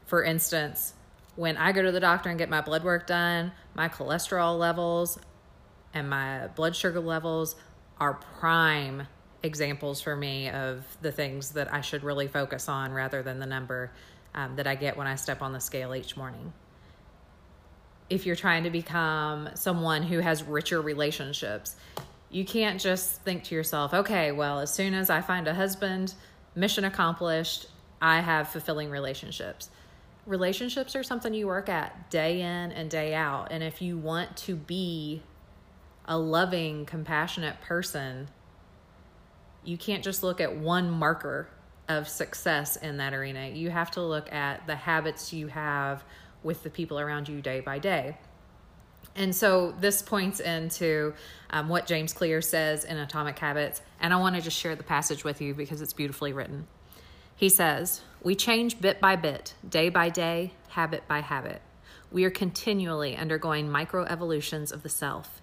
For 0.06 0.22
instance, 0.22 0.94
when 1.36 1.56
I 1.56 1.72
go 1.72 1.82
to 1.82 1.90
the 1.90 2.00
doctor 2.00 2.28
and 2.28 2.38
get 2.38 2.48
my 2.48 2.60
blood 2.60 2.84
work 2.84 3.06
done, 3.06 3.52
my 3.74 3.88
cholesterol 3.88 4.58
levels 4.58 5.18
and 5.92 6.08
my 6.08 6.48
blood 6.48 6.76
sugar 6.76 7.00
levels 7.00 7.56
are 7.98 8.14
prime 8.14 9.06
examples 9.42 10.00
for 10.00 10.16
me 10.16 10.48
of 10.50 10.84
the 11.02 11.12
things 11.12 11.50
that 11.52 11.72
I 11.72 11.80
should 11.80 12.02
really 12.02 12.28
focus 12.28 12.68
on 12.68 12.92
rather 12.92 13.22
than 13.22 13.38
the 13.38 13.46
number 13.46 13.92
um, 14.34 14.56
that 14.56 14.66
I 14.66 14.74
get 14.74 14.96
when 14.96 15.06
I 15.06 15.14
step 15.14 15.42
on 15.42 15.52
the 15.52 15.60
scale 15.60 15.94
each 15.94 16.16
morning. 16.16 16.52
If 18.10 18.26
you're 18.26 18.36
trying 18.36 18.64
to 18.64 18.70
become 18.70 19.48
someone 19.54 20.02
who 20.02 20.18
has 20.18 20.42
richer 20.42 20.80
relationships, 20.80 21.76
you 22.30 22.44
can't 22.44 22.80
just 22.80 23.22
think 23.22 23.44
to 23.44 23.54
yourself, 23.54 23.94
okay, 23.94 24.32
well, 24.32 24.60
as 24.60 24.72
soon 24.72 24.92
as 24.92 25.08
I 25.08 25.20
find 25.20 25.46
a 25.46 25.54
husband, 25.54 26.14
mission 26.54 26.84
accomplished, 26.84 27.66
I 28.02 28.20
have 28.20 28.48
fulfilling 28.48 28.90
relationships. 28.90 29.70
Relationships 30.26 30.96
are 30.96 31.02
something 31.02 31.32
you 31.32 31.46
work 31.46 31.68
at 31.68 32.10
day 32.10 32.40
in 32.40 32.72
and 32.72 32.90
day 32.90 33.14
out. 33.14 33.48
And 33.50 33.62
if 33.62 33.80
you 33.80 33.96
want 33.96 34.36
to 34.38 34.56
be 34.56 35.22
a 36.06 36.18
loving, 36.18 36.86
compassionate 36.86 37.60
person, 37.60 38.28
you 39.64 39.78
can't 39.78 40.02
just 40.02 40.22
look 40.22 40.40
at 40.40 40.56
one 40.56 40.90
marker 40.90 41.48
of 41.88 42.08
success 42.08 42.76
in 42.76 42.96
that 42.98 43.14
arena. 43.14 43.48
You 43.48 43.70
have 43.70 43.90
to 43.92 44.02
look 44.02 44.32
at 44.32 44.66
the 44.66 44.76
habits 44.76 45.32
you 45.32 45.48
have 45.48 46.02
with 46.44 46.62
the 46.62 46.70
people 46.70 47.00
around 47.00 47.28
you 47.28 47.40
day 47.40 47.60
by 47.60 47.78
day. 47.78 48.16
And 49.16 49.34
so 49.34 49.74
this 49.80 50.02
points 50.02 50.40
into 50.40 51.14
um, 51.50 51.68
what 51.68 51.86
James 51.86 52.12
Clear 52.12 52.42
says 52.42 52.84
in 52.84 52.96
Atomic 52.96 53.38
Habits. 53.38 53.80
And 54.00 54.12
I 54.12 54.16
want 54.16 54.36
to 54.36 54.42
just 54.42 54.58
share 54.58 54.76
the 54.76 54.82
passage 54.82 55.24
with 55.24 55.40
you 55.40 55.54
because 55.54 55.80
it's 55.80 55.92
beautifully 55.92 56.32
written. 56.32 56.66
He 57.36 57.48
says, 57.48 58.00
We 58.22 58.34
change 58.34 58.80
bit 58.80 59.00
by 59.00 59.16
bit, 59.16 59.54
day 59.68 59.88
by 59.88 60.08
day, 60.08 60.52
habit 60.70 61.06
by 61.08 61.20
habit. 61.20 61.62
We 62.10 62.24
are 62.24 62.30
continually 62.30 63.16
undergoing 63.16 63.70
micro 63.70 64.04
evolutions 64.04 64.72
of 64.72 64.82
the 64.82 64.88
self. 64.88 65.40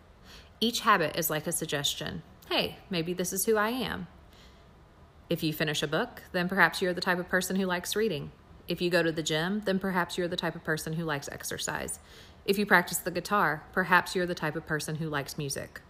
Each 0.59 0.81
habit 0.81 1.15
is 1.17 1.29
like 1.29 1.47
a 1.47 1.51
suggestion. 1.51 2.23
Hey, 2.49 2.77
maybe 2.89 3.13
this 3.13 3.33
is 3.33 3.45
who 3.45 3.57
I 3.57 3.69
am. 3.69 4.07
If 5.29 5.43
you 5.43 5.53
finish 5.53 5.81
a 5.81 5.87
book, 5.87 6.23
then 6.33 6.49
perhaps 6.49 6.81
you're 6.81 6.93
the 6.93 7.01
type 7.01 7.19
of 7.19 7.29
person 7.29 7.55
who 7.55 7.65
likes 7.65 7.95
reading. 7.95 8.31
If 8.67 8.81
you 8.81 8.89
go 8.89 9.03
to 9.03 9.11
the 9.11 9.23
gym, 9.23 9.61
then 9.65 9.79
perhaps 9.79 10.17
you're 10.17 10.27
the 10.27 10.35
type 10.35 10.55
of 10.55 10.63
person 10.63 10.93
who 10.93 11.03
likes 11.03 11.29
exercise. 11.29 11.99
If 12.45 12.57
you 12.57 12.65
practice 12.65 12.97
the 12.97 13.11
guitar, 13.11 13.63
perhaps 13.73 14.15
you're 14.15 14.25
the 14.25 14.35
type 14.35 14.55
of 14.55 14.65
person 14.65 14.95
who 14.95 15.09
likes 15.09 15.37
music. 15.37 15.81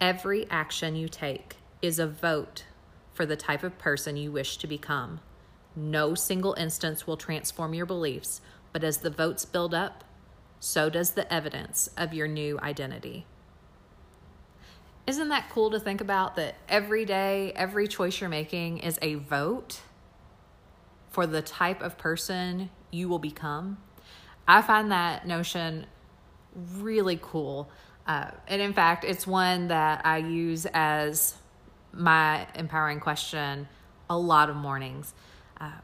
Every 0.00 0.48
action 0.50 0.94
you 0.94 1.08
take 1.08 1.56
is 1.82 1.98
a 1.98 2.06
vote 2.06 2.64
for 3.12 3.26
the 3.26 3.36
type 3.36 3.64
of 3.64 3.78
person 3.78 4.16
you 4.16 4.30
wish 4.30 4.56
to 4.58 4.66
become. 4.66 5.20
No 5.74 6.14
single 6.14 6.54
instance 6.54 7.06
will 7.06 7.16
transform 7.16 7.74
your 7.74 7.86
beliefs, 7.86 8.40
but 8.72 8.84
as 8.84 8.98
the 8.98 9.10
votes 9.10 9.44
build 9.44 9.74
up, 9.74 10.04
so 10.60 10.88
does 10.90 11.12
the 11.12 11.32
evidence 11.32 11.90
of 11.96 12.14
your 12.14 12.28
new 12.28 12.58
identity. 12.60 13.26
Isn't 15.06 15.30
that 15.30 15.48
cool 15.50 15.70
to 15.70 15.80
think 15.80 16.00
about 16.00 16.36
that 16.36 16.56
every 16.68 17.04
day, 17.04 17.52
every 17.56 17.88
choice 17.88 18.20
you're 18.20 18.28
making 18.28 18.78
is 18.78 18.98
a 19.00 19.14
vote 19.14 19.80
for 21.10 21.26
the 21.26 21.42
type 21.42 21.82
of 21.82 21.98
person 21.98 22.70
you 22.90 23.08
will 23.08 23.18
become? 23.18 23.78
I 24.46 24.62
find 24.62 24.92
that 24.92 25.26
notion 25.26 25.86
really 26.76 27.18
cool. 27.20 27.70
Uh, 28.06 28.30
and 28.46 28.62
in 28.62 28.72
fact, 28.72 29.04
it's 29.04 29.26
one 29.26 29.68
that 29.68 30.06
I 30.06 30.18
use 30.18 30.66
as 30.72 31.34
my 31.92 32.46
empowering 32.54 33.00
question 33.00 33.68
a 34.08 34.18
lot 34.18 34.48
of 34.48 34.56
mornings. 34.56 35.12
Um, 35.60 35.82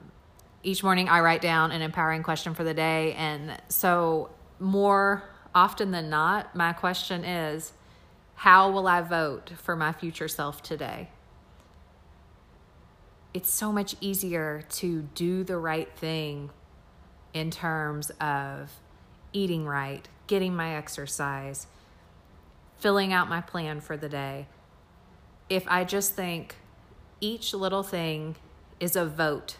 each 0.62 0.82
morning, 0.82 1.08
I 1.08 1.20
write 1.20 1.42
down 1.42 1.72
an 1.72 1.82
empowering 1.82 2.22
question 2.22 2.54
for 2.54 2.64
the 2.64 2.72
day. 2.72 3.12
And 3.14 3.60
so, 3.68 4.30
more 4.58 5.22
often 5.54 5.90
than 5.90 6.08
not, 6.08 6.56
my 6.56 6.72
question 6.72 7.24
is, 7.24 7.74
how 8.34 8.70
will 8.70 8.86
I 8.86 9.02
vote 9.02 9.52
for 9.58 9.76
my 9.76 9.92
future 9.92 10.28
self 10.28 10.62
today? 10.62 11.10
It's 13.34 13.50
so 13.50 13.72
much 13.72 13.96
easier 14.00 14.62
to 14.70 15.02
do 15.16 15.42
the 15.42 15.58
right 15.58 15.92
thing 15.96 16.50
in 17.32 17.50
terms 17.50 18.10
of 18.20 18.70
eating 19.32 19.66
right, 19.66 20.08
getting 20.28 20.54
my 20.54 20.76
exercise, 20.76 21.66
filling 22.78 23.12
out 23.12 23.28
my 23.28 23.40
plan 23.40 23.80
for 23.80 23.96
the 23.96 24.08
day. 24.08 24.46
If 25.50 25.64
I 25.66 25.82
just 25.82 26.14
think 26.14 26.54
each 27.20 27.52
little 27.52 27.82
thing 27.82 28.36
is 28.78 28.94
a 28.94 29.04
vote 29.04 29.56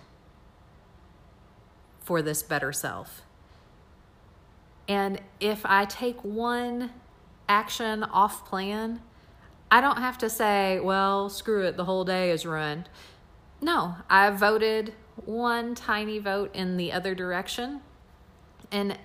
for 1.99 2.23
this 2.23 2.45
better 2.45 2.73
self. 2.73 3.23
And 4.87 5.21
if 5.41 5.67
I 5.67 5.85
take 5.87 6.23
one 6.23 6.91
action 7.49 8.05
off 8.05 8.47
plan, 8.47 9.01
I 9.71 9.81
don't 9.81 9.99
have 9.99 10.19
to 10.19 10.31
say, 10.31 10.79
well, 10.79 11.29
screw 11.29 11.65
it, 11.65 11.77
the 11.77 11.85
whole 11.85 12.05
day 12.05 12.31
is 12.31 12.47
ruined. 12.47 12.89
No, 13.65 13.97
I 14.11 14.29
voted 14.29 14.93
one 15.25 15.75
tiny 15.75 16.19
vote 16.19 16.55
in 16.55 16.77
the 16.77 16.93
other 16.93 17.15
direction, 17.15 17.81
and 18.71 18.99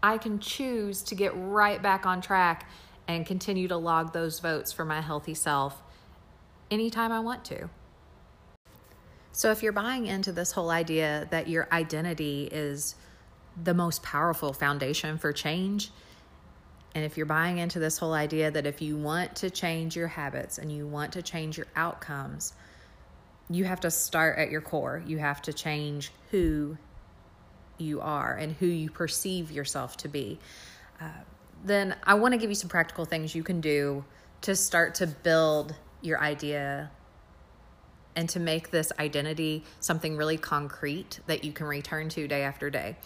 I 0.00 0.18
can 0.18 0.38
choose 0.38 1.02
to 1.02 1.16
get 1.16 1.32
right 1.34 1.82
back 1.82 2.06
on 2.06 2.20
track 2.20 2.70
and 3.08 3.26
continue 3.26 3.66
to 3.66 3.76
log 3.76 4.12
those 4.12 4.38
votes 4.38 4.70
for 4.70 4.84
my 4.84 5.00
healthy 5.00 5.34
self 5.34 5.82
anytime 6.70 7.10
I 7.10 7.18
want 7.18 7.44
to. 7.46 7.70
So, 9.32 9.50
if 9.50 9.64
you're 9.64 9.72
buying 9.72 10.06
into 10.06 10.30
this 10.30 10.52
whole 10.52 10.70
idea 10.70 11.26
that 11.32 11.48
your 11.48 11.66
identity 11.72 12.48
is 12.52 12.94
the 13.60 13.74
most 13.74 14.04
powerful 14.04 14.52
foundation 14.52 15.18
for 15.18 15.32
change, 15.32 15.90
and 16.94 17.04
if 17.04 17.16
you're 17.16 17.26
buying 17.26 17.58
into 17.58 17.80
this 17.80 17.98
whole 17.98 18.14
idea 18.14 18.48
that 18.52 18.64
if 18.64 18.80
you 18.80 18.96
want 18.96 19.34
to 19.34 19.50
change 19.50 19.96
your 19.96 20.06
habits 20.06 20.58
and 20.58 20.70
you 20.70 20.86
want 20.86 21.14
to 21.14 21.20
change 21.22 21.58
your 21.58 21.66
outcomes, 21.74 22.52
you 23.50 23.64
have 23.64 23.80
to 23.80 23.90
start 23.90 24.38
at 24.38 24.50
your 24.50 24.60
core. 24.60 25.02
You 25.06 25.18
have 25.18 25.42
to 25.42 25.52
change 25.52 26.12
who 26.30 26.76
you 27.78 28.00
are 28.00 28.34
and 28.34 28.52
who 28.52 28.66
you 28.66 28.90
perceive 28.90 29.50
yourself 29.50 29.96
to 29.98 30.08
be. 30.08 30.38
Uh, 31.00 31.08
then 31.64 31.96
I 32.04 32.14
want 32.14 32.32
to 32.32 32.38
give 32.38 32.50
you 32.50 32.54
some 32.54 32.68
practical 32.68 33.04
things 33.04 33.34
you 33.34 33.42
can 33.42 33.60
do 33.60 34.04
to 34.42 34.54
start 34.54 34.96
to 34.96 35.06
build 35.06 35.74
your 36.02 36.20
idea 36.20 36.90
and 38.14 38.28
to 38.30 38.40
make 38.40 38.70
this 38.70 38.92
identity 38.98 39.64
something 39.80 40.16
really 40.16 40.36
concrete 40.36 41.20
that 41.26 41.44
you 41.44 41.52
can 41.52 41.66
return 41.66 42.08
to 42.10 42.26
day 42.28 42.42
after 42.42 42.70
day. 42.70 42.96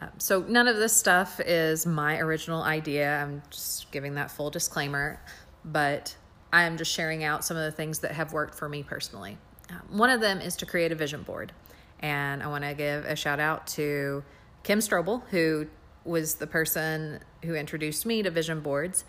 Um, 0.00 0.10
so, 0.18 0.42
none 0.42 0.68
of 0.68 0.76
this 0.76 0.92
stuff 0.92 1.40
is 1.40 1.86
my 1.86 2.18
original 2.18 2.62
idea. 2.62 3.20
I'm 3.20 3.42
just 3.50 3.90
giving 3.90 4.14
that 4.14 4.30
full 4.30 4.50
disclaimer, 4.50 5.20
but 5.64 6.16
I 6.52 6.64
am 6.64 6.76
just 6.76 6.92
sharing 6.92 7.24
out 7.24 7.44
some 7.44 7.56
of 7.56 7.64
the 7.64 7.72
things 7.72 8.00
that 8.00 8.12
have 8.12 8.32
worked 8.32 8.54
for 8.54 8.68
me 8.68 8.84
personally. 8.84 9.38
Um, 9.70 9.98
one 9.98 10.10
of 10.10 10.20
them 10.20 10.40
is 10.40 10.56
to 10.56 10.66
create 10.66 10.92
a 10.92 10.94
vision 10.94 11.22
board. 11.22 11.52
And 12.00 12.42
I 12.42 12.46
want 12.46 12.64
to 12.64 12.74
give 12.74 13.04
a 13.04 13.16
shout 13.16 13.40
out 13.40 13.66
to 13.68 14.22
Kim 14.62 14.78
Strobel, 14.78 15.22
who 15.30 15.66
was 16.04 16.36
the 16.36 16.46
person 16.46 17.20
who 17.44 17.54
introduced 17.54 18.06
me 18.06 18.22
to 18.22 18.30
vision 18.30 18.60
boards. 18.60 19.04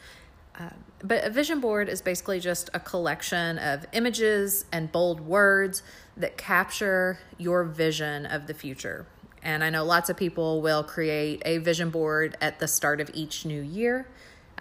Uh, 0.60 0.70
but 1.02 1.24
a 1.24 1.30
vision 1.30 1.60
board 1.60 1.88
is 1.88 2.02
basically 2.02 2.40
just 2.40 2.70
a 2.74 2.80
collection 2.80 3.58
of 3.60 3.86
images 3.94 4.66
and 4.72 4.92
bold 4.92 5.22
words 5.22 5.84
that 6.18 6.38
capture 6.38 7.20
your 7.38 7.64
vision 7.64 8.26
of 8.26 8.48
the 8.48 8.54
future 8.54 9.08
And 9.42 9.64
I 9.64 9.70
know 9.70 9.86
lots 9.86 10.10
of 10.10 10.18
people 10.18 10.62
will 10.62 10.84
create 10.84 11.42
a 11.46 11.60
vision 11.60 11.90
board 11.92 12.36
at 12.42 12.60
the 12.60 12.68
start 12.68 13.00
of 13.00 13.10
each 13.14 13.46
new 13.46 13.62
year 13.62 14.08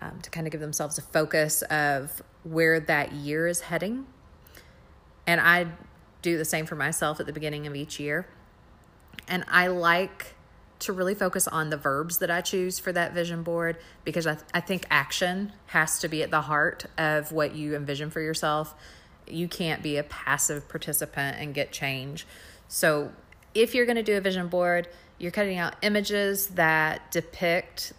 um, 0.00 0.21
to 0.23 0.31
kind 0.31 0.47
of 0.47 0.52
give 0.52 0.61
themselves 0.61 0.99
a 0.99 1.02
focus 1.02 1.62
of 1.62 2.23
where 2.45 2.78
that 2.78 3.12
year 3.12 3.49
is 3.49 3.62
heading. 3.62 4.07
And 5.26 5.40
I 5.40 5.67
do 6.23 6.37
the 6.37 6.45
same 6.45 6.67
for 6.67 6.77
myself 6.77 7.21
at 7.21 7.27
the 7.27 7.33
beginning 7.33 7.67
of 7.67 7.75
each 7.75 8.01
year. 8.01 8.27
And 9.29 9.45
I 9.49 9.69
like 9.69 10.35
to 10.81 10.93
really 10.93 11.15
focus 11.15 11.49
on 11.49 11.71
the 11.71 11.77
verbs 11.77 12.19
that 12.19 12.31
I 12.31 12.41
choose 12.41 12.79
for 12.79 12.93
that 12.93 13.13
vision 13.13 13.43
board 13.43 13.77
because 14.05 14.27
I, 14.27 14.35
th- 14.35 14.47
I 14.55 14.61
think 14.61 14.87
action 14.91 15.53
has 15.67 15.99
to 16.01 16.09
be 16.09 16.23
at 16.23 16.31
the 16.31 16.43
heart 16.43 16.87
of 16.97 17.33
what 17.33 17.55
you 17.55 17.75
envision 17.75 18.11
for 18.11 18.21
yourself. 18.21 18.75
You 19.27 19.49
can't 19.49 19.83
be 19.83 19.97
a 19.97 20.05
passive 20.05 20.69
participant 20.69 21.39
and 21.41 21.53
get 21.53 21.73
change. 21.73 22.27
So, 22.69 23.13
if 23.55 23.75
you're 23.75 23.87
going 23.87 23.97
to 23.97 24.03
do 24.03 24.17
a 24.17 24.21
vision 24.21 24.49
board, 24.49 24.89
you're 25.19 25.33
cutting 25.33 25.59
out 25.59 25.75
images 25.83 26.49
that 26.49 27.11
depict 27.11 27.93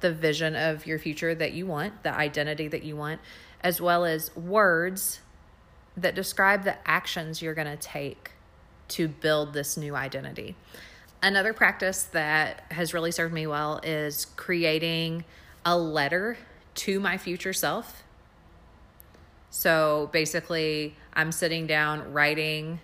the 0.00 0.12
vision 0.12 0.54
of 0.54 0.86
your 0.86 0.98
future 0.98 1.34
that 1.34 1.52
you 1.52 1.66
want, 1.66 2.02
the 2.02 2.12
identity 2.12 2.68
that 2.68 2.82
you 2.82 2.96
want, 2.96 3.20
as 3.62 3.80
well 3.80 4.04
as 4.04 4.34
words 4.36 5.20
that 5.96 6.14
describe 6.14 6.64
the 6.64 6.76
actions 6.88 7.40
you're 7.40 7.54
going 7.54 7.66
to 7.66 7.76
take 7.76 8.32
to 8.88 9.08
build 9.08 9.52
this 9.52 9.76
new 9.76 9.94
identity. 9.94 10.54
Another 11.22 11.52
practice 11.52 12.04
that 12.04 12.64
has 12.70 12.92
really 12.92 13.10
served 13.10 13.32
me 13.32 13.46
well 13.46 13.80
is 13.82 14.26
creating 14.36 15.24
a 15.64 15.76
letter 15.76 16.36
to 16.74 17.00
my 17.00 17.16
future 17.18 17.52
self. 17.52 18.02
So 19.50 20.10
basically, 20.12 20.94
I'm 21.14 21.32
sitting 21.32 21.66
down 21.66 22.12
writing 22.12 22.80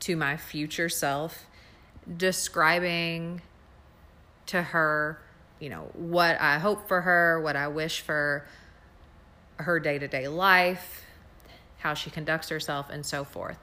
to 0.00 0.16
my 0.16 0.36
future 0.36 0.88
self, 0.88 1.46
describing 2.16 3.42
to 4.46 4.62
her, 4.62 5.18
you 5.58 5.68
know, 5.68 5.90
what 5.94 6.40
I 6.40 6.58
hope 6.58 6.86
for 6.86 7.00
her, 7.00 7.40
what 7.40 7.56
I 7.56 7.68
wish 7.68 8.00
for 8.00 8.46
her 9.56 9.80
day 9.80 9.98
to 9.98 10.06
day 10.06 10.28
life, 10.28 11.03
how 11.84 11.92
she 11.92 12.10
conducts 12.10 12.48
herself, 12.48 12.88
and 12.90 13.04
so 13.04 13.22
forth. 13.24 13.58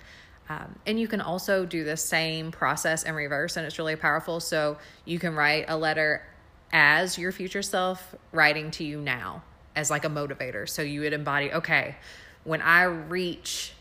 Um, 0.48 0.76
and 0.86 1.00
you 1.00 1.08
can 1.08 1.22
also 1.22 1.66
do 1.66 1.84
the 1.84 1.98
same 1.98 2.52
process 2.52 3.04
in 3.04 3.16
reverse, 3.16 3.58
and 3.58 3.66
it's 3.66 3.80
really 3.80 3.96
powerful. 3.96 4.40
So 4.40 4.78
you 5.06 5.18
can 5.18 5.34
write 5.34 5.66
a 5.68 5.76
letter 5.76 6.24
as 6.72 7.18
your 7.18 7.32
future 7.32 7.64
self 7.64 8.16
writing 8.32 8.70
to 8.72 8.84
you 8.84 9.02
now 9.02 9.42
as 9.76 9.90
like 9.90 10.06
a 10.06 10.10
motivator. 10.10 10.70
So 10.70 10.84
you 10.84 11.02
would 11.02 11.14
embody, 11.14 11.52
okay, 11.52 11.96
when 12.44 12.62
I 12.62 12.84
reach 12.84 13.74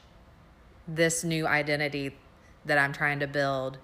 this 0.88 1.22
new 1.22 1.46
identity 1.46 2.16
that 2.64 2.78
I'm 2.78 2.94
trying 2.94 3.20
to 3.20 3.26
build, 3.26 3.76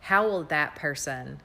how 0.00 0.28
will 0.28 0.44
that 0.44 0.74
person 0.76 1.40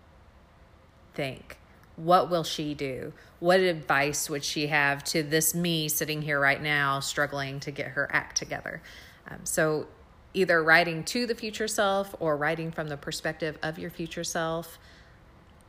think? 1.13 1.57
What 1.95 2.29
will 2.29 2.43
she 2.43 2.73
do? 2.73 3.13
What 3.39 3.59
advice 3.59 4.29
would 4.29 4.43
she 4.43 4.67
have 4.67 5.03
to 5.05 5.21
this 5.21 5.53
me 5.53 5.87
sitting 5.87 6.21
here 6.21 6.39
right 6.39 6.61
now, 6.61 6.99
struggling 6.99 7.59
to 7.61 7.71
get 7.71 7.89
her 7.89 8.09
act 8.11 8.37
together? 8.37 8.81
Um, 9.29 9.39
so 9.43 9.87
either 10.33 10.63
writing 10.63 11.03
to 11.03 11.27
the 11.27 11.35
future 11.35 11.67
self 11.67 12.15
or 12.19 12.35
writing 12.35 12.71
from 12.71 12.87
the 12.87 12.97
perspective 12.97 13.57
of 13.61 13.77
your 13.77 13.91
future 13.91 14.23
self. 14.23 14.79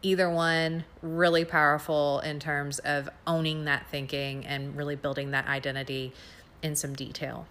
Either 0.03 0.31
one 0.31 0.85
really 1.03 1.45
powerful 1.45 2.21
in 2.21 2.39
terms 2.39 2.79
of 2.81 3.09
owning 3.27 3.65
that 3.65 3.87
thinking 3.91 4.45
and 4.47 4.77
really 4.77 4.97
building 4.97 5.31
that 5.31 5.47
identity 5.47 6.13
in 6.63 6.75
some 6.75 6.95
detail. 6.95 7.47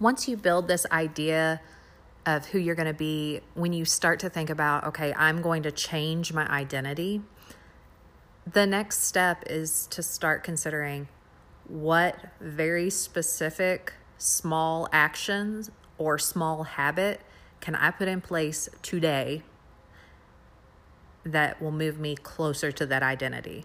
Once 0.00 0.28
you 0.28 0.36
build 0.36 0.66
this 0.66 0.84
idea 0.90 1.60
of 2.24 2.46
who 2.46 2.58
you're 2.58 2.74
going 2.74 2.86
to 2.86 2.94
be, 2.94 3.40
when 3.54 3.72
you 3.72 3.84
start 3.84 4.20
to 4.20 4.28
think 4.28 4.50
about, 4.50 4.84
okay, 4.84 5.12
I'm 5.14 5.42
going 5.42 5.62
to 5.64 5.72
change 5.72 6.32
my 6.32 6.46
identity, 6.48 7.22
the 8.50 8.66
next 8.66 9.04
step 9.04 9.44
is 9.46 9.86
to 9.88 10.02
start 10.02 10.44
considering 10.44 11.08
what 11.66 12.16
very 12.40 12.90
specific 12.90 13.94
small 14.18 14.88
actions 14.92 15.70
or 15.98 16.18
small 16.18 16.64
habit 16.64 17.20
can 17.60 17.74
I 17.74 17.90
put 17.90 18.08
in 18.08 18.20
place 18.20 18.68
today 18.82 19.42
that 21.24 21.62
will 21.62 21.70
move 21.70 21.98
me 21.98 22.16
closer 22.16 22.72
to 22.72 22.86
that 22.86 23.02
identity? 23.02 23.64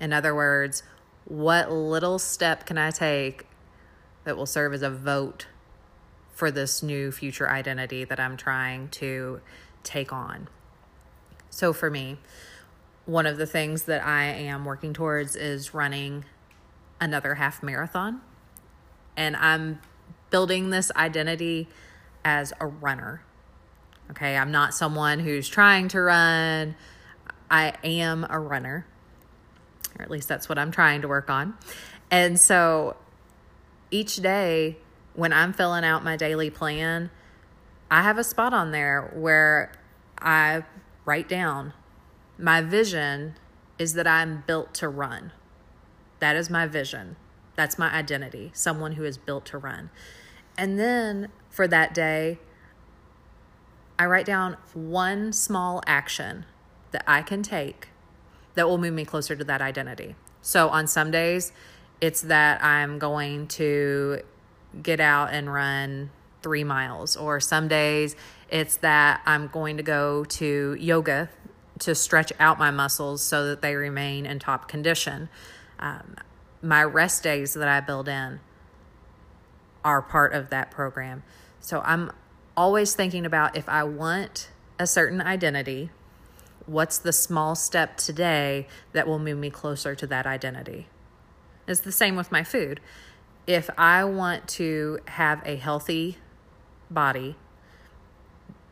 In 0.00 0.12
other 0.12 0.34
words, 0.34 0.82
what 1.24 1.70
little 1.72 2.18
step 2.18 2.66
can 2.66 2.78
I 2.78 2.90
take 2.90 3.46
that 4.24 4.36
will 4.36 4.46
serve 4.46 4.72
as 4.74 4.82
a 4.82 4.90
vote 4.90 5.46
for 6.36 6.52
this 6.52 6.82
new 6.82 7.10
future 7.10 7.48
identity 7.48 8.04
that 8.04 8.20
I'm 8.20 8.36
trying 8.36 8.88
to 8.90 9.40
take 9.82 10.12
on? 10.12 10.46
So, 11.50 11.72
for 11.72 11.90
me, 11.90 12.18
one 13.06 13.26
of 13.26 13.38
the 13.38 13.46
things 13.46 13.84
that 13.84 14.06
I 14.06 14.24
am 14.24 14.64
working 14.64 14.92
towards 14.92 15.34
is 15.34 15.74
running 15.74 16.24
another 17.00 17.34
half 17.34 17.62
marathon 17.62 18.20
and 19.16 19.36
I'm 19.36 19.80
building 20.30 20.70
this 20.70 20.92
identity 20.94 21.68
as 22.24 22.52
a 22.60 22.66
runner. 22.66 23.22
Okay, 24.10 24.36
I'm 24.36 24.52
not 24.52 24.74
someone 24.74 25.18
who's 25.20 25.48
trying 25.48 25.88
to 25.88 26.00
run. 26.00 26.76
I 27.50 27.74
am 27.82 28.26
a 28.28 28.38
runner, 28.38 28.86
or 29.98 30.02
at 30.02 30.10
least 30.10 30.28
that's 30.28 30.48
what 30.48 30.58
I'm 30.58 30.70
trying 30.70 31.02
to 31.02 31.08
work 31.08 31.30
on. 31.30 31.54
And 32.10 32.38
so 32.38 32.96
each 33.90 34.16
day 34.16 34.76
when 35.16 35.32
I'm 35.32 35.52
filling 35.52 35.84
out 35.84 36.04
my 36.04 36.16
daily 36.16 36.50
plan, 36.50 37.10
I 37.90 38.02
have 38.02 38.18
a 38.18 38.24
spot 38.24 38.52
on 38.52 38.70
there 38.70 39.10
where 39.14 39.72
I 40.20 40.62
write 41.04 41.28
down 41.28 41.72
my 42.38 42.60
vision 42.60 43.34
is 43.78 43.94
that 43.94 44.06
I'm 44.06 44.44
built 44.46 44.74
to 44.74 44.88
run. 44.88 45.32
That 46.20 46.36
is 46.36 46.50
my 46.50 46.66
vision. 46.66 47.16
That's 47.54 47.78
my 47.78 47.90
identity, 47.90 48.50
someone 48.54 48.92
who 48.92 49.04
is 49.04 49.16
built 49.16 49.46
to 49.46 49.58
run. 49.58 49.90
And 50.58 50.78
then 50.78 51.28
for 51.48 51.66
that 51.68 51.94
day, 51.94 52.38
I 53.98 54.04
write 54.04 54.26
down 54.26 54.58
one 54.74 55.32
small 55.32 55.82
action 55.86 56.44
that 56.90 57.04
I 57.06 57.22
can 57.22 57.42
take 57.42 57.88
that 58.54 58.68
will 58.68 58.78
move 58.78 58.92
me 58.92 59.06
closer 59.06 59.34
to 59.34 59.44
that 59.44 59.62
identity. 59.62 60.16
So 60.42 60.68
on 60.68 60.86
some 60.86 61.10
days, 61.10 61.52
it's 62.00 62.20
that 62.22 62.62
I'm 62.62 62.98
going 62.98 63.48
to 63.48 64.22
get 64.82 65.00
out 65.00 65.32
and 65.32 65.52
run 65.52 66.10
three 66.42 66.64
miles, 66.64 67.16
or 67.16 67.40
some 67.40 67.68
days 67.68 68.14
it's 68.48 68.76
that 68.78 69.20
I'm 69.26 69.48
going 69.48 69.76
to 69.78 69.82
go 69.82 70.24
to 70.24 70.76
yoga 70.78 71.28
to 71.80 71.94
stretch 71.94 72.32
out 72.38 72.58
my 72.58 72.70
muscles 72.70 73.22
so 73.22 73.48
that 73.48 73.62
they 73.62 73.74
remain 73.74 74.24
in 74.26 74.38
top 74.38 74.68
condition. 74.68 75.28
Um, 75.78 76.16
my 76.62 76.82
rest 76.82 77.22
days 77.22 77.54
that 77.54 77.68
I 77.68 77.80
build 77.80 78.08
in 78.08 78.40
are 79.84 80.00
part 80.00 80.32
of 80.32 80.50
that 80.50 80.70
program. 80.70 81.22
So 81.60 81.80
I'm 81.84 82.12
always 82.56 82.94
thinking 82.94 83.26
about 83.26 83.56
if 83.56 83.68
I 83.68 83.84
want 83.84 84.48
a 84.78 84.86
certain 84.86 85.20
identity, 85.20 85.90
what's 86.66 86.98
the 86.98 87.12
small 87.12 87.54
step 87.54 87.96
today 87.96 88.66
that 88.92 89.06
will 89.06 89.18
move 89.18 89.38
me 89.38 89.50
closer 89.50 89.94
to 89.94 90.06
that 90.06 90.26
identity? 90.26 90.88
It's 91.68 91.80
the 91.80 91.92
same 91.92 92.16
with 92.16 92.32
my 92.32 92.44
food. 92.44 92.80
If 93.46 93.70
I 93.78 94.04
want 94.04 94.48
to 94.48 94.98
have 95.06 95.40
a 95.44 95.56
healthy 95.56 96.18
body, 96.90 97.36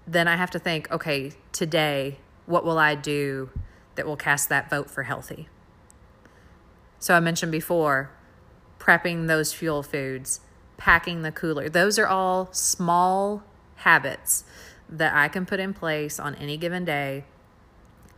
then 0.06 0.26
I 0.26 0.36
have 0.36 0.50
to 0.50 0.58
think, 0.58 0.90
okay, 0.90 1.32
today, 1.52 2.18
what 2.46 2.64
will 2.64 2.78
I 2.78 2.94
do 2.94 3.50
that 3.94 4.06
will 4.06 4.16
cast 4.16 4.48
that 4.48 4.68
vote 4.68 4.90
for 4.90 5.04
healthy? 5.04 5.48
So 6.98 7.14
I 7.14 7.20
mentioned 7.20 7.52
before, 7.52 8.10
prepping 8.78 9.28
those 9.28 9.52
fuel 9.52 9.82
foods, 9.82 10.40
packing 10.76 11.22
the 11.22 11.30
cooler. 11.30 11.68
Those 11.68 11.98
are 11.98 12.06
all 12.06 12.48
small 12.52 13.44
habits 13.76 14.44
that 14.88 15.14
I 15.14 15.28
can 15.28 15.46
put 15.46 15.60
in 15.60 15.72
place 15.72 16.18
on 16.18 16.34
any 16.34 16.56
given 16.56 16.84
day, 16.84 17.24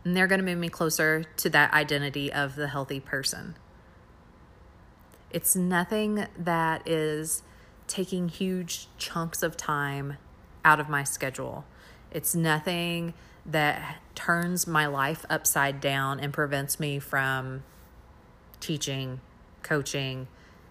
and 0.03 0.17
they're 0.17 0.27
going 0.27 0.39
to 0.39 0.45
move 0.45 0.57
me 0.57 0.69
closer 0.69 1.23
to 1.37 1.49
that 1.51 1.71
identity 1.73 2.33
of 2.33 2.55
the 2.55 2.67
healthy 2.67 2.99
person. 2.99 3.55
It's 5.29 5.55
nothing 5.55 6.27
that 6.37 6.87
is 6.87 7.43
taking 7.87 8.29
huge 8.29 8.87
chunks 8.97 9.43
of 9.43 9.57
time 9.57 10.17
out 10.63 10.79
of 10.79 10.89
my 10.89 11.03
schedule. 11.03 11.65
It's 12.11 12.35
nothing 12.35 13.13
that 13.45 13.97
turns 14.15 14.67
my 14.67 14.87
life 14.87 15.25
upside 15.29 15.79
down 15.79 16.19
and 16.19 16.33
prevents 16.33 16.79
me 16.79 16.99
from 16.99 17.63
teaching, 18.59 19.21
coaching, 19.63 20.27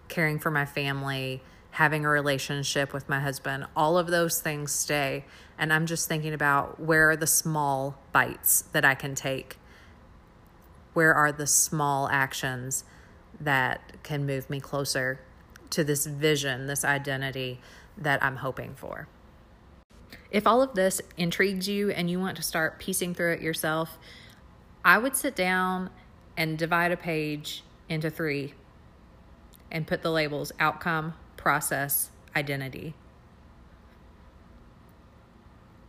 caring 0.07 0.39
for 0.39 0.51
my 0.51 0.65
family, 0.65 1.41
having 1.71 2.05
a 2.05 2.09
relationship 2.09 2.93
with 2.93 3.07
my 3.07 3.19
husband, 3.19 3.65
all 3.75 3.97
of 3.97 4.07
those 4.07 4.41
things 4.41 4.71
stay. 4.71 5.25
And 5.59 5.71
I'm 5.71 5.85
just 5.85 6.07
thinking 6.07 6.33
about 6.33 6.79
where 6.79 7.09
are 7.11 7.15
the 7.15 7.27
small 7.27 7.97
bites 8.11 8.61
that 8.71 8.83
I 8.83 8.95
can 8.95 9.13
take? 9.13 9.57
Where 10.93 11.13
are 11.13 11.31
the 11.31 11.45
small 11.45 12.09
actions 12.09 12.83
that 13.39 14.03
can 14.03 14.25
move 14.25 14.49
me 14.49 14.59
closer 14.59 15.19
to 15.71 15.83
this 15.83 16.05
vision, 16.05 16.67
this 16.67 16.83
identity 16.83 17.59
that 17.97 18.23
I'm 18.23 18.37
hoping 18.37 18.73
for? 18.75 19.07
If 20.31 20.45
all 20.45 20.61
of 20.61 20.73
this 20.73 21.01
intrigues 21.17 21.67
you 21.67 21.89
and 21.89 22.09
you 22.09 22.19
want 22.19 22.37
to 22.37 22.43
start 22.43 22.79
piecing 22.79 23.13
through 23.13 23.33
it 23.33 23.41
yourself, 23.41 23.97
I 24.83 24.97
would 24.97 25.15
sit 25.15 25.35
down 25.35 25.89
and 26.35 26.57
divide 26.57 26.91
a 26.91 26.97
page 26.97 27.63
into 27.89 28.09
three 28.09 28.53
and 29.71 29.87
put 29.87 30.01
the 30.01 30.11
labels 30.11 30.51
outcome, 30.59 31.13
process, 31.35 32.11
identity. 32.35 32.93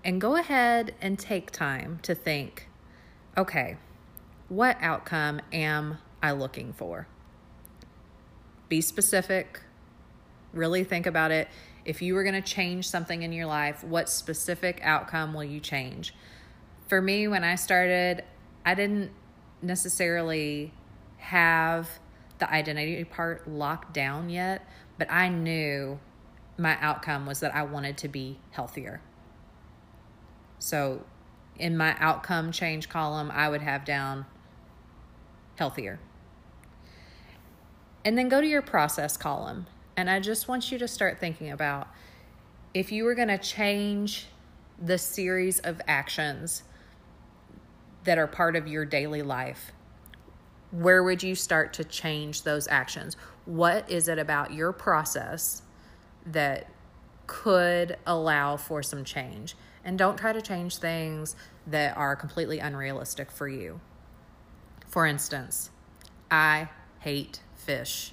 And 0.04 0.20
go 0.20 0.36
ahead 0.36 0.94
and 1.00 1.18
take 1.18 1.50
time 1.50 1.98
to 2.02 2.14
think 2.14 2.68
okay, 3.36 3.76
what 4.48 4.76
outcome 4.80 5.40
am 5.52 5.98
I 6.20 6.32
looking 6.32 6.72
for? 6.72 7.06
Be 8.68 8.80
specific, 8.80 9.62
really 10.52 10.84
think 10.84 11.06
about 11.06 11.30
it. 11.30 11.48
If 11.84 12.02
you 12.02 12.14
were 12.14 12.22
going 12.22 12.40
to 12.40 12.46
change 12.46 12.88
something 12.88 13.22
in 13.22 13.32
your 13.32 13.46
life, 13.46 13.82
what 13.82 14.08
specific 14.08 14.80
outcome 14.82 15.32
will 15.32 15.44
you 15.44 15.60
change? 15.60 16.14
For 16.86 17.00
me, 17.00 17.28
when 17.28 17.44
I 17.44 17.54
started, 17.54 18.24
I 18.64 18.74
didn't 18.74 19.10
necessarily 19.62 20.72
have 21.18 21.88
the 22.38 22.50
identity 22.52 23.04
part 23.04 23.48
locked 23.48 23.92
down 23.94 24.30
yet, 24.30 24.66
but 24.98 25.10
I 25.10 25.28
knew 25.28 25.98
my 26.56 26.76
outcome 26.80 27.26
was 27.26 27.40
that 27.40 27.54
I 27.54 27.62
wanted 27.62 27.96
to 27.98 28.08
be 28.08 28.38
healthier. 28.50 29.00
So, 30.58 31.04
in 31.56 31.76
my 31.76 31.96
outcome 31.98 32.52
change 32.52 32.88
column, 32.88 33.30
I 33.32 33.48
would 33.48 33.62
have 33.62 33.84
down 33.84 34.26
healthier. 35.56 35.98
And 38.04 38.16
then 38.16 38.28
go 38.28 38.40
to 38.40 38.46
your 38.46 38.62
process 38.62 39.16
column. 39.16 39.66
And 39.96 40.08
I 40.08 40.20
just 40.20 40.48
want 40.48 40.70
you 40.70 40.78
to 40.78 40.88
start 40.88 41.18
thinking 41.18 41.50
about 41.50 41.88
if 42.72 42.92
you 42.92 43.04
were 43.04 43.14
going 43.14 43.28
to 43.28 43.38
change 43.38 44.26
the 44.80 44.98
series 44.98 45.58
of 45.60 45.80
actions 45.88 46.62
that 48.04 48.18
are 48.18 48.26
part 48.26 48.56
of 48.56 48.68
your 48.68 48.84
daily 48.84 49.22
life, 49.22 49.72
where 50.70 51.02
would 51.02 51.22
you 51.22 51.34
start 51.34 51.72
to 51.74 51.84
change 51.84 52.42
those 52.42 52.68
actions? 52.68 53.16
What 53.44 53.90
is 53.90 54.08
it 54.08 54.18
about 54.18 54.52
your 54.52 54.72
process 54.72 55.62
that 56.26 56.70
could 57.26 57.96
allow 58.06 58.56
for 58.56 58.82
some 58.82 59.04
change? 59.04 59.56
And 59.84 59.98
don't 59.98 60.18
try 60.18 60.32
to 60.32 60.42
change 60.42 60.76
things 60.76 61.34
that 61.66 61.96
are 61.96 62.14
completely 62.14 62.58
unrealistic 62.58 63.30
for 63.30 63.48
you. 63.48 63.80
For 64.86 65.06
instance, 65.06 65.70
I 66.30 66.68
hate 67.00 67.40
fish. 67.58 68.12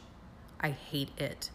I 0.60 0.70
hate 0.70 1.12
it. 1.18 1.50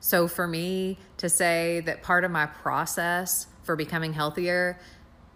So 0.00 0.28
for 0.28 0.46
me 0.46 0.98
to 1.18 1.28
say 1.28 1.80
that 1.86 2.02
part 2.02 2.24
of 2.24 2.30
my 2.30 2.46
process 2.46 3.46
for 3.62 3.76
becoming 3.76 4.12
healthier 4.12 4.78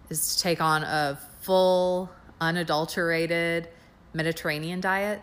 is 0.08 0.36
to 0.36 0.42
take 0.42 0.60
on 0.60 0.82
a 0.82 1.18
full, 1.40 2.10
unadulterated, 2.40 3.68
Mediterranean 4.12 4.80
diet, 4.80 5.22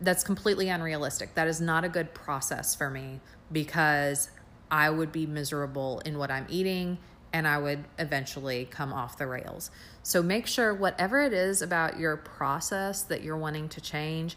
that's 0.00 0.24
completely 0.24 0.68
unrealistic. 0.68 1.34
That 1.34 1.48
is 1.48 1.60
not 1.60 1.84
a 1.84 1.88
good 1.88 2.12
process 2.14 2.74
for 2.74 2.90
me 2.90 3.20
because 3.50 4.30
I 4.70 4.90
would 4.90 5.12
be 5.12 5.26
miserable 5.26 6.00
in 6.00 6.18
what 6.18 6.30
I'm 6.30 6.46
eating 6.48 6.98
and 7.32 7.48
I 7.48 7.58
would 7.58 7.84
eventually 7.98 8.66
come 8.70 8.92
off 8.92 9.18
the 9.18 9.26
rails. 9.26 9.70
So 10.02 10.22
make 10.22 10.46
sure 10.46 10.72
whatever 10.72 11.20
it 11.22 11.32
is 11.32 11.62
about 11.62 11.98
your 11.98 12.16
process 12.16 13.02
that 13.02 13.22
you're 13.22 13.36
wanting 13.36 13.68
to 13.70 13.80
change, 13.80 14.36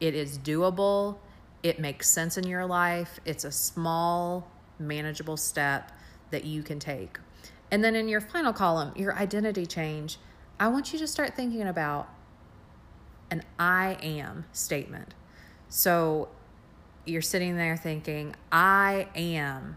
it 0.00 0.14
is 0.14 0.38
doable, 0.38 1.18
it 1.62 1.78
makes 1.78 2.08
sense 2.08 2.38
in 2.38 2.46
your 2.46 2.66
life, 2.66 3.20
it's 3.24 3.44
a 3.44 3.52
small, 3.52 4.50
manageable 4.78 5.36
step 5.36 5.92
that 6.30 6.44
you 6.44 6.62
can 6.62 6.78
take. 6.78 7.18
And 7.70 7.84
then 7.84 7.94
in 7.94 8.08
your 8.08 8.20
final 8.20 8.52
column, 8.52 8.92
your 8.96 9.14
identity 9.14 9.66
change, 9.66 10.18
I 10.58 10.68
want 10.68 10.92
you 10.92 10.98
to 10.98 11.06
start 11.06 11.36
thinking 11.36 11.62
about 11.62 12.08
an 13.30 13.42
I 13.58 13.96
am 14.02 14.44
statement. 14.52 15.14
So 15.68 16.28
you're 17.04 17.22
sitting 17.22 17.56
there 17.56 17.76
thinking, 17.76 18.34
I 18.50 19.08
am 19.14 19.76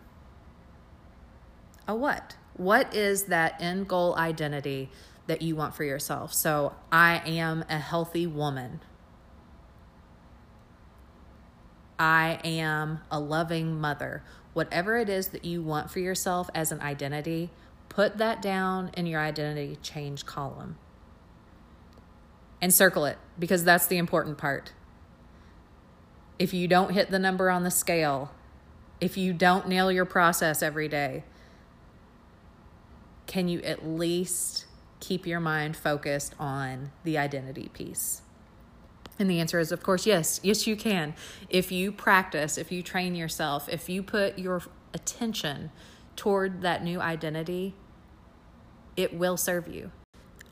a 1.87 1.95
what? 1.95 2.35
What 2.55 2.95
is 2.95 3.25
that 3.25 3.61
end 3.61 3.87
goal 3.87 4.15
identity 4.15 4.89
that 5.27 5.41
you 5.41 5.55
want 5.55 5.75
for 5.75 5.83
yourself? 5.83 6.33
So 6.33 6.73
I 6.91 7.21
am 7.25 7.63
a 7.69 7.77
healthy 7.77 8.27
woman. 8.27 8.79
I 12.03 12.41
am 12.43 12.99
a 13.09 13.17
loving 13.17 13.79
mother. 13.79 14.23
Whatever 14.51 14.97
it 14.97 15.07
is 15.07 15.29
that 15.29 15.45
you 15.45 15.61
want 15.61 15.89
for 15.89 15.99
yourself 15.99 16.49
as 16.53 16.69
an 16.69 16.81
identity, 16.81 17.49
put 17.87 18.17
that 18.17 18.41
down 18.41 18.91
in 18.97 19.05
your 19.05 19.21
identity 19.21 19.77
change 19.81 20.25
column 20.25 20.75
and 22.61 22.73
circle 22.73 23.05
it 23.05 23.17
because 23.39 23.63
that's 23.63 23.87
the 23.87 23.95
important 23.95 24.37
part. 24.37 24.73
If 26.37 26.53
you 26.53 26.67
don't 26.67 26.91
hit 26.91 27.09
the 27.09 27.19
number 27.19 27.49
on 27.49 27.63
the 27.63 27.71
scale, 27.71 28.31
if 28.99 29.15
you 29.15 29.31
don't 29.31 29.69
nail 29.69 29.89
your 29.89 30.03
process 30.03 30.61
every 30.61 30.89
day, 30.89 31.23
can 33.27 33.47
you 33.47 33.61
at 33.61 33.87
least 33.87 34.65
keep 34.99 35.25
your 35.25 35.39
mind 35.39 35.77
focused 35.77 36.35
on 36.37 36.91
the 37.05 37.17
identity 37.17 37.69
piece? 37.71 38.23
And 39.23 39.31
the 39.31 39.39
answer 39.39 39.57
is, 39.57 39.71
of 39.71 39.81
course, 39.81 40.05
yes. 40.05 40.41
Yes, 40.43 40.67
you 40.67 40.75
can. 40.75 41.13
If 41.49 41.71
you 41.71 41.93
practice, 41.93 42.57
if 42.57 42.73
you 42.73 42.83
train 42.83 43.15
yourself, 43.15 43.69
if 43.69 43.87
you 43.87 44.03
put 44.03 44.37
your 44.37 44.61
attention 44.93 45.71
toward 46.17 46.61
that 46.63 46.83
new 46.83 46.99
identity, 46.99 47.73
it 48.97 49.13
will 49.13 49.37
serve 49.37 49.69
you. 49.69 49.91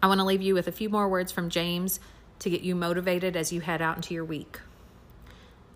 I 0.01 0.07
want 0.07 0.21
to 0.21 0.23
leave 0.23 0.41
you 0.41 0.53
with 0.53 0.69
a 0.69 0.71
few 0.71 0.87
more 0.87 1.09
words 1.09 1.33
from 1.33 1.49
James 1.49 1.99
to 2.39 2.49
get 2.49 2.61
you 2.61 2.73
motivated 2.73 3.35
as 3.35 3.51
you 3.51 3.59
head 3.59 3.81
out 3.81 3.97
into 3.97 4.13
your 4.13 4.23
week. 4.23 4.61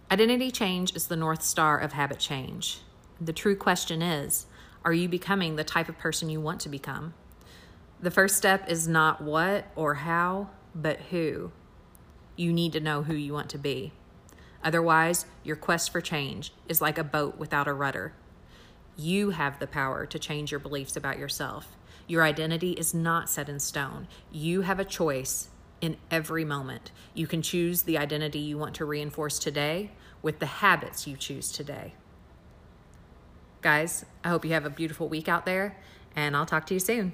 Identity 0.10 0.50
change 0.50 0.96
is 0.96 1.08
the 1.08 1.18
North 1.18 1.44
Star 1.44 1.78
of 1.78 1.92
habit 1.92 2.20
change. 2.20 2.78
The 3.20 3.34
true 3.34 3.58
question 3.58 4.02
is 4.02 4.46
are 4.86 4.94
you 4.94 5.10
becoming 5.10 5.58
the 5.58 5.66
type 5.66 5.90
of 5.90 5.98
person 5.98 6.30
you 6.30 6.40
want 6.40 6.62
to 6.62 6.70
become? 6.70 7.14
The 8.00 8.10
first 8.10 8.38
step 8.38 8.72
is 8.72 8.88
not 8.88 9.20
what 9.22 9.68
or 9.76 9.96
how, 9.96 10.52
but 10.74 11.02
who. 11.12 11.52
You 12.36 12.52
need 12.52 12.74
to 12.74 12.80
know 12.80 13.04
who 13.04 13.14
you 13.14 13.34
want 13.34 13.50
to 13.52 13.58
be. 13.58 13.94
Otherwise, 14.64 15.26
your 15.44 15.56
quest 15.56 15.92
for 15.92 16.02
change 16.02 16.52
is 16.68 16.82
like 16.82 16.98
a 16.98 17.04
boat 17.04 17.38
without 17.38 17.68
a 17.68 17.74
rudder. 17.74 18.14
You 18.98 19.32
have 19.32 19.60
the 19.60 19.68
power 19.68 20.06
to 20.06 20.20
change 20.20 20.52
your 20.52 20.60
beliefs 20.60 20.96
about 20.96 21.20
yourself. 21.20 21.76
Your 22.08 22.24
identity 22.24 22.72
is 22.72 22.94
not 22.94 23.30
set 23.30 23.50
in 23.50 23.60
stone. 23.60 24.08
You 24.32 24.62
have 24.62 24.80
a 24.80 24.86
choice 24.86 25.50
in 25.82 25.98
every 26.10 26.46
moment. 26.46 26.92
You 27.14 27.28
can 27.28 27.42
choose 27.42 27.84
the 27.84 27.98
identity 27.98 28.40
you 28.40 28.58
want 28.58 28.76
to 28.76 28.86
reinforce 28.86 29.38
today 29.38 29.92
with 30.22 30.40
the 30.40 30.46
habits 30.46 31.06
you 31.06 31.18
choose 31.18 31.52
today. 31.52 31.94
Guys, 33.62 34.06
I 34.24 34.30
hope 34.30 34.46
you 34.46 34.54
have 34.54 34.66
a 34.66 34.70
beautiful 34.70 35.10
week 35.10 35.28
out 35.28 35.46
there, 35.46 35.78
and 36.16 36.36
I'll 36.36 36.46
talk 36.46 36.66
to 36.68 36.74
you 36.74 36.80
soon. 36.80 37.14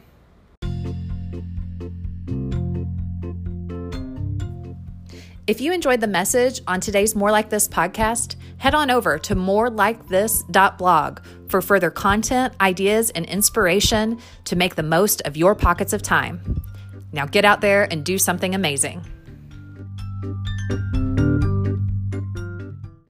If 5.52 5.60
you 5.60 5.74
enjoyed 5.74 6.00
the 6.00 6.08
message 6.08 6.62
on 6.66 6.80
today's 6.80 7.14
More 7.14 7.30
Like 7.30 7.50
This 7.50 7.68
podcast, 7.68 8.38
head 8.56 8.74
on 8.74 8.90
over 8.90 9.20
to 9.20 9.36
morelikethis.blog 9.36 11.20
for 11.50 11.62
further 11.62 11.92
content, 11.92 12.54
ideas, 12.62 13.10
and 13.10 13.26
inspiration 13.26 14.18
to 14.46 14.56
make 14.56 14.76
the 14.76 14.84
most 14.84 15.22
of 15.24 15.36
your 15.36 15.54
pockets 15.54 15.92
of 15.92 16.02
time. 16.02 16.64
Now 17.12 17.26
get 17.26 17.44
out 17.44 17.60
there 17.60 17.86
and 17.92 18.06
do 18.06 18.18
something 18.18 18.56
amazing. 18.56 19.04